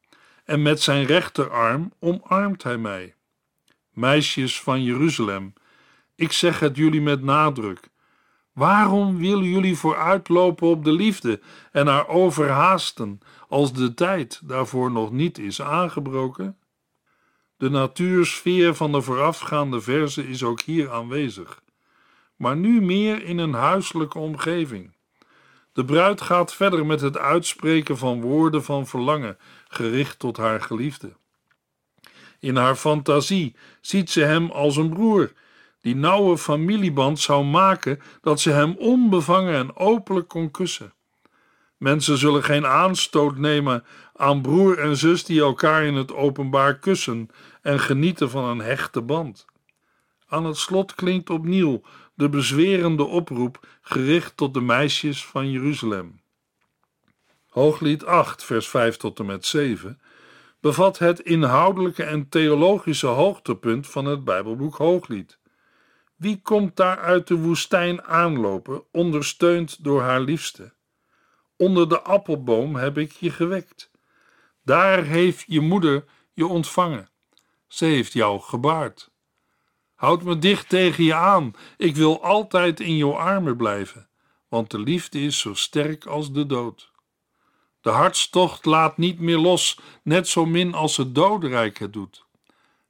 en 0.47 0.63
met 0.63 0.81
zijn 0.81 1.05
rechterarm 1.05 1.93
omarmt 2.01 2.63
hij 2.63 2.79
mij. 2.79 3.15
Meisjes 3.91 4.61
van 4.61 4.83
Jeruzalem, 4.83 5.53
ik 6.15 6.33
zeg 6.33 6.61
het 6.61 6.77
jullie 6.77 7.01
met 7.01 7.23
nadruk. 7.23 7.89
Waarom 8.53 9.19
willen 9.19 9.45
jullie 9.45 9.77
vooruitlopen 9.77 10.69
op 10.69 10.85
de 10.85 10.93
liefde 10.93 11.41
en 11.73 11.87
haar 11.87 12.09
overhaasten 12.09 13.19
als 13.49 13.73
de 13.73 13.95
tijd 13.95 14.41
daarvoor 14.45 14.91
nog 14.91 15.13
niet 15.13 15.39
is 15.39 15.63
aangebroken? 15.63 16.59
De 17.57 17.71
natuursfeer 17.71 18.75
van 18.75 18.93
de 18.93 19.03
voorafgaande 19.03 19.81
verse 19.81 20.29
is 20.29 20.43
ook 20.43 20.61
hier 20.61 20.91
aanwezig, 20.91 21.63
maar 22.37 22.57
nu 22.57 22.81
meer 22.81 23.25
in 23.25 23.39
een 23.39 23.55
huiselijke 23.55 24.19
omgeving. 24.19 24.95
De 25.73 25.85
bruid 25.85 26.21
gaat 26.21 26.55
verder 26.55 26.87
met 26.87 27.01
het 27.01 27.19
uitspreken 27.19 27.99
van 27.99 28.21
woorden 28.21 28.65
van 28.65 28.87
verlangen 28.87 29.39
gericht 29.69 30.19
tot 30.19 30.37
haar 30.37 30.61
geliefde. 30.61 31.13
In 32.41 32.57
haar 32.57 32.77
fantasie 32.77 33.55
ziet 33.81 34.11
ze 34.11 34.21
hem 34.21 34.51
als 34.51 34.77
een 34.77 34.91
broer, 34.91 35.33
die 35.81 35.97
nauwe 35.97 36.39
familieband 36.39 37.19
zou 37.19 37.45
maken 37.45 38.01
dat 38.21 38.41
ze 38.41 38.51
hem 38.51 38.75
onbevangen 38.79 39.55
en 39.55 39.77
openlijk 39.77 40.29
kon 40.29 40.51
kussen. 40.51 40.93
Mensen 41.77 42.19
zullen 42.19 42.45
geen 42.45 42.67
aanstoot 42.67 43.37
nemen 43.37 43.85
aan 44.15 44.43
broer 44.43 44.79
en 44.79 44.97
zus 44.97 45.25
die 45.25 45.41
elkaar 45.41 45.85
in 45.85 45.95
het 45.95 46.13
openbaar 46.13 46.79
kussen 46.79 47.31
en 47.63 47.81
genieten 47.81 48.31
van 48.31 48.45
een 48.45 48.59
hechte 48.59 49.03
band. 49.03 49.47
Aan 50.29 50.45
het 50.45 50.57
slot 50.57 50.95
klinkt 50.95 51.31
opnieuw 51.31 51.83
de 52.15 52.29
bezwerende 52.29 53.05
oproep 53.05 53.67
gericht 53.83 54.37
tot 54.37 54.55
de 54.55 54.61
meisjes 54.61 55.27
van 55.27 55.51
Jeruzalem. 55.51 56.21
Hooglied 57.57 58.05
8, 58.05 58.45
vers 58.45 58.69
5 58.69 58.97
tot 58.97 59.19
en 59.19 59.27
met 59.27 59.47
7 59.47 60.01
bevat 60.61 60.99
het 60.99 61.21
inhoudelijke 61.21 62.05
en 62.05 62.29
theologische 62.29 63.07
hoogtepunt 63.07 63.87
van 63.87 64.05
het 64.05 64.25
Bijbelboek 64.25 64.77
Hooglied. 64.77 65.39
Wie 66.17 66.41
komt 66.43 66.77
daar 66.77 66.99
uit 66.99 67.27
de 67.27 67.35
woestijn 67.35 68.03
aanlopen, 68.03 68.83
ondersteund 68.93 69.85
door 69.85 70.03
haar 70.03 70.21
liefste? 70.21 70.73
Onder 71.57 71.89
de 71.89 72.01
appelboom 72.01 72.75
heb 72.75 72.99
ik 72.99 73.13
je 73.13 73.31
gewekt. 73.31 73.91
Daar 74.63 75.05
heeft 75.05 75.45
je 75.47 75.61
moeder 75.61 76.05
je 76.33 76.47
ontvangen. 76.47 77.09
Ze 77.67 77.85
heeft 77.85 78.13
jou 78.13 78.41
gebaard. 78.41 79.11
Houd 79.95 80.23
me 80.23 80.39
dicht 80.39 80.69
tegen 80.69 81.05
je 81.05 81.15
aan. 81.15 81.53
Ik 81.77 81.97
wil 81.97 82.23
altijd 82.23 82.81
in 82.81 82.97
jouw 82.97 83.15
armen 83.15 83.57
blijven, 83.57 84.09
want 84.49 84.71
de 84.71 84.79
liefde 84.79 85.21
is 85.21 85.39
zo 85.39 85.55
sterk 85.55 86.07
als 86.07 86.33
de 86.33 86.47
dood. 86.47 86.95
De 87.87 87.93
hartstocht 87.93 88.65
laat 88.65 88.97
niet 88.97 89.19
meer 89.19 89.39
los, 89.39 89.79
net 90.03 90.29
zo 90.29 90.47
min 90.47 90.75
als 90.75 90.97
het 90.97 91.15
dodenrijk 91.15 91.79
het 91.79 91.93
doet. 91.93 92.27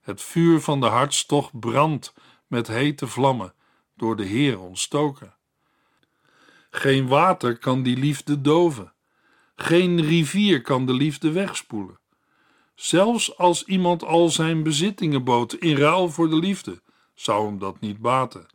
Het 0.00 0.22
vuur 0.22 0.60
van 0.60 0.80
de 0.80 0.86
hartstocht 0.86 1.60
brandt 1.60 2.14
met 2.46 2.66
hete 2.66 3.06
vlammen, 3.06 3.54
door 3.94 4.16
de 4.16 4.24
Heer 4.24 4.60
ontstoken. 4.60 5.34
Geen 6.70 7.06
water 7.08 7.58
kan 7.58 7.82
die 7.82 7.96
liefde 7.96 8.40
doven. 8.40 8.92
Geen 9.56 10.00
rivier 10.00 10.62
kan 10.62 10.86
de 10.86 10.92
liefde 10.92 11.32
wegspoelen. 11.32 11.98
Zelfs 12.74 13.36
als 13.36 13.64
iemand 13.64 14.04
al 14.04 14.28
zijn 14.28 14.62
bezittingen 14.62 15.24
bood 15.24 15.54
in 15.54 15.76
ruil 15.76 16.08
voor 16.08 16.30
de 16.30 16.38
liefde, 16.38 16.82
zou 17.14 17.46
hem 17.46 17.58
dat 17.58 17.80
niet 17.80 17.98
baten. 17.98 18.46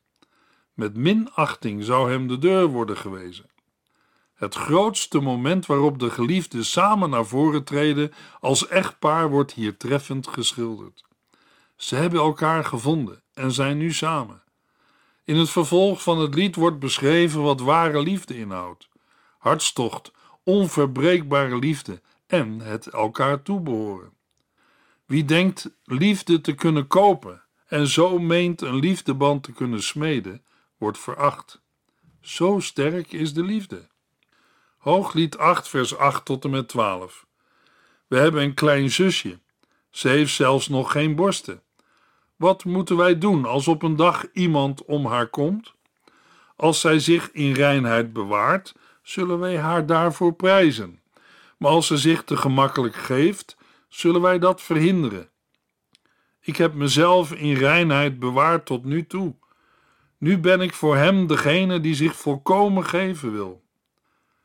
Met 0.73 0.95
minachting 0.95 1.83
zou 1.83 2.11
hem 2.11 2.27
de 2.27 2.37
deur 2.37 2.67
worden 2.67 2.97
gewezen. 2.97 3.49
Het 4.41 4.55
grootste 4.55 5.19
moment 5.19 5.65
waarop 5.65 5.99
de 5.99 6.09
geliefden 6.09 6.65
samen 6.65 7.09
naar 7.09 7.25
voren 7.25 7.63
treden 7.63 8.13
als 8.39 8.67
echtpaar 8.67 9.29
wordt 9.29 9.53
hier 9.53 9.77
treffend 9.77 10.27
geschilderd. 10.27 11.03
Ze 11.75 11.95
hebben 11.95 12.19
elkaar 12.19 12.65
gevonden 12.65 13.21
en 13.33 13.51
zijn 13.51 13.77
nu 13.77 13.93
samen. 13.93 14.43
In 15.23 15.35
het 15.35 15.49
vervolg 15.49 16.03
van 16.03 16.19
het 16.19 16.35
lied 16.35 16.55
wordt 16.55 16.79
beschreven 16.79 17.41
wat 17.41 17.59
ware 17.59 18.01
liefde 18.01 18.37
inhoudt: 18.37 18.89
hartstocht, 19.37 20.11
onverbreekbare 20.43 21.59
liefde 21.59 22.01
en 22.27 22.61
het 22.61 22.87
elkaar 22.87 23.41
toebehoren. 23.41 24.13
Wie 25.05 25.25
denkt 25.25 25.69
liefde 25.83 26.41
te 26.41 26.53
kunnen 26.53 26.87
kopen 26.87 27.43
en 27.67 27.87
zo 27.87 28.19
meent 28.19 28.61
een 28.61 28.75
liefdeband 28.75 29.43
te 29.43 29.51
kunnen 29.51 29.83
smeden, 29.83 30.45
wordt 30.77 30.99
veracht. 30.99 31.61
Zo 32.21 32.59
sterk 32.59 33.11
is 33.11 33.33
de 33.33 33.43
liefde. 33.43 33.89
Hooglied 34.81 35.37
8, 35.37 35.67
vers 35.67 35.97
8 35.97 36.25
tot 36.25 36.43
en 36.43 36.49
met 36.49 36.67
12. 36.67 37.25
We 38.07 38.17
hebben 38.17 38.41
een 38.41 38.53
klein 38.53 38.89
zusje. 38.89 39.39
Ze 39.89 40.07
heeft 40.07 40.33
zelfs 40.33 40.67
nog 40.67 40.91
geen 40.91 41.15
borsten. 41.15 41.61
Wat 42.35 42.65
moeten 42.65 42.97
wij 42.97 43.17
doen 43.17 43.45
als 43.45 43.67
op 43.67 43.83
een 43.83 43.95
dag 43.95 44.25
iemand 44.33 44.85
om 44.85 45.05
haar 45.05 45.27
komt? 45.27 45.73
Als 46.55 46.79
zij 46.79 46.99
zich 46.99 47.31
in 47.31 47.53
reinheid 47.53 48.13
bewaart, 48.13 48.75
zullen 49.01 49.39
wij 49.39 49.57
haar 49.57 49.85
daarvoor 49.85 50.33
prijzen. 50.33 51.01
Maar 51.57 51.71
als 51.71 51.87
ze 51.87 51.97
zich 51.97 52.23
te 52.23 52.37
gemakkelijk 52.37 52.95
geeft, 52.95 53.57
zullen 53.87 54.21
wij 54.21 54.39
dat 54.39 54.61
verhinderen. 54.61 55.29
Ik 56.39 56.55
heb 56.55 56.73
mezelf 56.73 57.31
in 57.31 57.55
reinheid 57.55 58.19
bewaard 58.19 58.65
tot 58.65 58.85
nu 58.85 59.07
toe. 59.07 59.35
Nu 60.17 60.39
ben 60.39 60.61
ik 60.61 60.73
voor 60.73 60.95
hem 60.95 61.27
degene 61.27 61.79
die 61.79 61.95
zich 61.95 62.15
volkomen 62.15 62.85
geven 62.85 63.31
wil. 63.31 63.60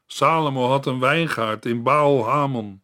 Salomo 0.06 0.68
had 0.68 0.86
een 0.86 0.98
wijngaard 0.98 1.66
in 1.66 1.82
Baal 1.82 2.28
Hamon. 2.28 2.82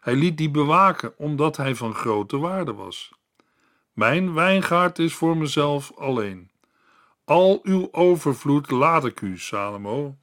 Hij 0.00 0.14
liet 0.14 0.36
die 0.36 0.50
bewaken 0.50 1.18
omdat 1.18 1.56
hij 1.56 1.74
van 1.74 1.94
grote 1.94 2.38
waarde 2.38 2.72
was. 2.72 3.12
Mijn 3.92 4.34
wijngaard 4.34 4.98
is 4.98 5.14
voor 5.14 5.36
mezelf 5.36 5.92
alleen. 5.96 6.50
Al 7.24 7.60
uw 7.62 7.88
overvloed 7.92 8.70
laat 8.70 9.04
ik 9.04 9.20
u, 9.20 9.38
Salomo. 9.38 10.16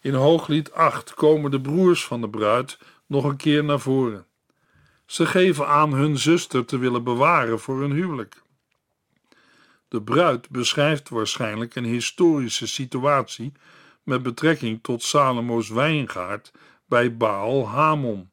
In 0.00 0.14
Hooglied 0.14 0.72
8 0.72 1.14
komen 1.14 1.50
de 1.50 1.60
broers 1.60 2.04
van 2.04 2.20
de 2.20 2.28
bruid 2.28 2.78
nog 3.06 3.24
een 3.24 3.36
keer 3.36 3.64
naar 3.64 3.80
voren. 3.80 4.26
Ze 5.06 5.26
geven 5.26 5.68
aan 5.68 5.92
hun 5.92 6.18
zuster 6.18 6.64
te 6.64 6.78
willen 6.78 7.04
bewaren 7.04 7.60
voor 7.60 7.80
hun 7.80 7.92
huwelijk. 7.92 8.42
De 9.88 10.02
bruid 10.02 10.48
beschrijft 10.48 11.08
waarschijnlijk 11.08 11.74
een 11.74 11.84
historische 11.84 12.66
situatie 12.66 13.52
met 14.10 14.22
betrekking 14.22 14.82
tot 14.82 15.02
Salomo's 15.02 15.68
wijngaard 15.68 16.52
bij 16.86 17.16
Baal 17.16 17.68
Hamon. 17.68 18.30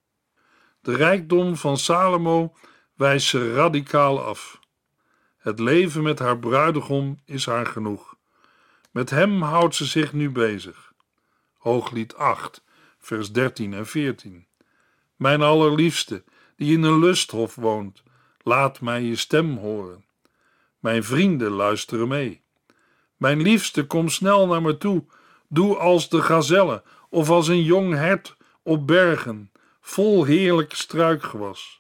De 0.82 0.96
rijkdom 0.96 1.56
van 1.56 1.78
Salomo 1.78 2.56
wijst 2.94 3.28
ze 3.28 3.54
radicaal 3.54 4.24
af. 4.24 4.60
Het 5.38 5.60
leven 5.60 6.04
met 6.04 6.20
haar 6.20 6.40
bruidegom 6.40 7.20
is 7.26 7.46
haar 7.46 7.66
genoeg. 7.66 8.16
Met 8.92 9.10
hem 9.10 9.42
houdt 9.42 9.76
ze 9.76 9.86
zich 9.86 10.14
nu 10.14 10.32
bezig. 10.32 10.94
Hooglied 11.58 12.16
8, 12.16 12.64
vers 13.00 13.32
13 13.32 13.74
en 13.74 13.88
14. 13.88 14.48
Mijn 15.16 15.42
allerliefste, 15.42 16.24
die 16.56 16.74
in 16.74 16.84
een 16.84 17.00
lusthof 17.00 17.56
woont, 17.56 18.04
laat 18.44 18.82
mij 18.82 19.02
je 19.02 19.16
stem 19.16 19.58
horen. 19.58 20.06
Mijn 20.80 21.04
vrienden 21.04 21.52
luisteren 21.52 22.08
mee. 22.08 22.42
Mijn 23.18 23.42
liefste, 23.42 23.86
kom 23.86 24.10
snel 24.10 24.48
naar 24.48 24.62
me 24.62 24.78
toe. 24.78 25.06
Doe 25.48 25.78
als 25.78 26.10
de 26.10 26.22
gazelle 26.22 26.84
of 27.10 27.30
als 27.30 27.48
een 27.48 27.64
jong 27.64 27.94
hert 27.94 28.36
op 28.64 28.88
bergen, 28.88 29.52
vol 29.82 30.24
heerlijk 30.24 30.74
struikgewas. 30.74 31.80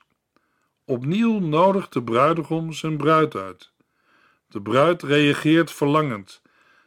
Opnieuw 0.86 1.39
nodigt 1.39 1.93
de 1.93 2.03
bruidegom 2.03 2.73
zijn 2.73 2.97
bruid 2.97 3.36
uit. 3.36 3.71
De 4.47 4.62
bruid 4.62 5.03
reageert 5.03 5.71
verlangend. 5.71 6.41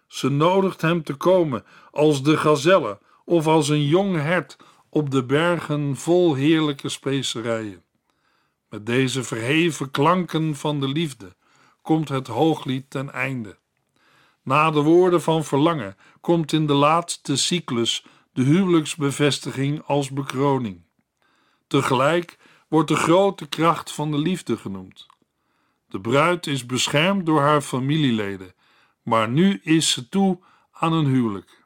Ze 0.06 0.28
nodigt 0.28 0.80
hem 0.80 1.02
te 1.02 1.14
komen 1.14 1.64
als 1.90 2.22
de 2.22 2.36
gazelle 2.36 2.98
of 3.24 3.46
als 3.46 3.68
een 3.68 3.86
jong 3.86 4.16
hert 4.16 4.56
op 4.88 5.10
de 5.10 5.24
bergen 5.24 5.96
vol 5.96 6.34
heerlijke 6.34 6.88
specerijen. 6.88 7.84
Met 8.68 8.86
deze 8.86 9.22
verheven 9.22 9.90
klanken 9.90 10.56
van 10.56 10.80
de 10.80 10.88
liefde 10.88 11.36
komt 11.82 12.08
het 12.08 12.26
hooglied 12.26 12.90
ten 12.90 13.12
einde. 13.12 13.59
Na 14.42 14.70
de 14.70 14.80
woorden 14.80 15.22
van 15.22 15.44
verlangen 15.44 15.96
komt 16.20 16.52
in 16.52 16.66
de 16.66 16.72
laatste 16.72 17.36
cyclus 17.36 18.04
de 18.32 18.42
huwelijksbevestiging 18.42 19.82
als 19.82 20.10
bekroning. 20.10 20.82
Tegelijk 21.66 22.38
wordt 22.68 22.88
de 22.88 22.96
grote 22.96 23.48
kracht 23.48 23.92
van 23.92 24.10
de 24.10 24.18
liefde 24.18 24.56
genoemd. 24.56 25.06
De 25.88 26.00
bruid 26.00 26.46
is 26.46 26.66
beschermd 26.66 27.26
door 27.26 27.40
haar 27.40 27.60
familieleden, 27.60 28.54
maar 29.02 29.28
nu 29.28 29.60
is 29.62 29.90
ze 29.90 30.08
toe 30.08 30.38
aan 30.70 30.92
een 30.92 31.06
huwelijk. 31.06 31.64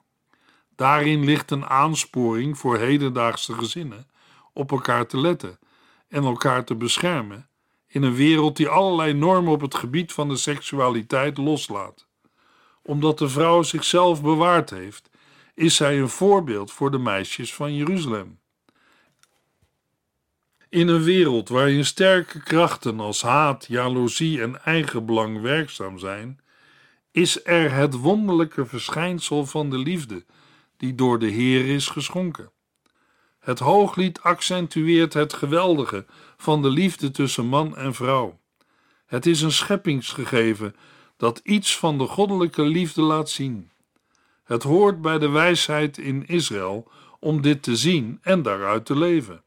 Daarin 0.77 1.25
ligt 1.25 1.51
een 1.51 1.67
aansporing 1.67 2.59
voor 2.59 2.79
hedendaagse 2.79 3.53
gezinnen 3.53 4.07
op 4.53 4.71
elkaar 4.71 5.07
te 5.07 5.19
letten 5.19 5.59
en 6.09 6.25
elkaar 6.25 6.65
te 6.65 6.75
beschermen 6.75 7.49
in 7.87 8.03
een 8.03 8.15
wereld 8.15 8.57
die 8.57 8.69
allerlei 8.69 9.13
normen 9.13 9.53
op 9.53 9.61
het 9.61 9.75
gebied 9.75 10.13
van 10.13 10.29
de 10.29 10.37
seksualiteit 10.37 11.37
loslaat. 11.37 12.07
Omdat 12.87 13.18
de 13.18 13.29
vrouw 13.29 13.62
zichzelf 13.62 14.23
bewaard 14.23 14.70
heeft, 14.70 15.11
is 15.55 15.77
zij 15.77 15.99
een 15.99 16.09
voorbeeld 16.09 16.73
voor 16.73 16.90
de 16.90 16.99
meisjes 16.99 17.55
van 17.55 17.75
Jeruzalem. 17.75 18.38
In 20.68 20.88
een 20.88 21.03
wereld 21.03 21.49
waarin 21.49 21.85
sterke 21.85 22.42
krachten 22.42 23.01
als 23.01 23.23
haat, 23.23 23.66
jaloezie 23.68 24.42
en 24.42 24.64
eigenbelang 24.64 25.40
werkzaam 25.40 25.99
zijn, 25.99 26.40
is 27.11 27.44
er 27.44 27.73
het 27.73 27.94
wonderlijke 27.94 28.66
verschijnsel 28.66 29.47
van 29.47 29.70
de 29.70 29.79
liefde 29.79 30.25
die 30.77 30.94
door 30.94 31.18
de 31.18 31.27
Heer 31.27 31.75
is 31.75 31.88
geschonken. 31.88 32.51
Het 33.40 33.59
hooglied 33.59 34.20
accentueert 34.20 35.12
het 35.12 35.33
geweldige 35.33 36.07
van 36.37 36.62
de 36.62 36.70
liefde 36.70 37.11
tussen 37.11 37.47
man 37.47 37.77
en 37.77 37.94
vrouw. 37.94 38.40
Het 39.07 39.27
is 39.27 39.42
een 39.42 39.53
scheppingsgegeven 39.53 40.77
dat 41.16 41.40
iets 41.44 41.79
van 41.79 41.98
de 41.98 42.07
goddelijke 42.07 42.62
liefde 42.62 43.03
laat 43.03 43.31
zien. 43.31 43.70
Het 44.44 44.62
hoort 44.62 45.00
bij 45.00 45.18
de 45.18 45.29
wijsheid 45.29 45.98
in 45.98 46.27
Israël 46.27 46.90
om 47.20 47.42
dit 47.42 47.62
te 47.62 47.77
zien 47.77 48.18
en 48.22 48.42
daaruit 48.42 48.87
te 48.87 48.96
leven. 48.96 49.42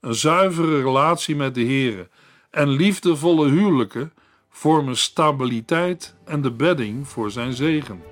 Een 0.00 0.14
zuivere 0.14 0.82
relatie 0.82 1.36
met 1.36 1.54
de 1.54 1.64
Heere 1.64 2.08
en 2.50 2.68
liefdevolle 2.68 3.48
huwelijken 3.48 4.12
vormen 4.50 4.96
stabiliteit 4.96 6.14
en 6.24 6.42
de 6.42 6.50
bedding 6.50 7.08
voor 7.08 7.30
zijn 7.30 7.52
zegen. 7.52 8.02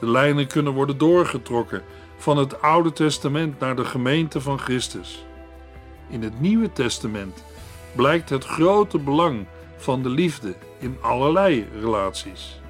De 0.00 0.06
lijnen 0.06 0.46
kunnen 0.46 0.72
worden 0.72 0.98
doorgetrokken 0.98 1.82
van 2.16 2.36
het 2.36 2.62
Oude 2.62 2.92
Testament 2.92 3.58
naar 3.58 3.76
de 3.76 3.84
gemeente 3.84 4.40
van 4.40 4.58
Christus. 4.58 5.24
In 6.08 6.22
het 6.22 6.40
Nieuwe 6.40 6.72
Testament 6.72 7.44
blijkt 7.96 8.28
het 8.28 8.44
grote 8.44 8.98
belang 8.98 9.46
van 9.80 10.02
de 10.02 10.08
liefde 10.08 10.54
in 10.78 10.96
allerlei 11.00 11.66
relaties. 11.80 12.60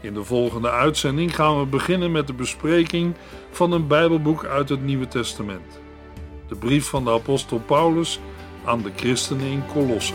In 0.00 0.14
de 0.14 0.24
volgende 0.24 0.70
uitzending 0.70 1.34
gaan 1.34 1.58
we 1.58 1.66
beginnen 1.66 2.12
met 2.12 2.26
de 2.26 2.32
bespreking 2.32 3.14
van 3.50 3.72
een 3.72 3.86
Bijbelboek 3.86 4.44
uit 4.44 4.68
het 4.68 4.84
Nieuwe 4.84 5.08
Testament. 5.08 5.80
De 6.48 6.56
brief 6.56 6.86
van 6.86 7.04
de 7.04 7.10
apostel 7.10 7.58
Paulus 7.58 8.20
aan 8.64 8.82
de 8.82 8.90
christenen 8.96 9.46
in 9.46 9.62
Kolosse. 9.72 10.14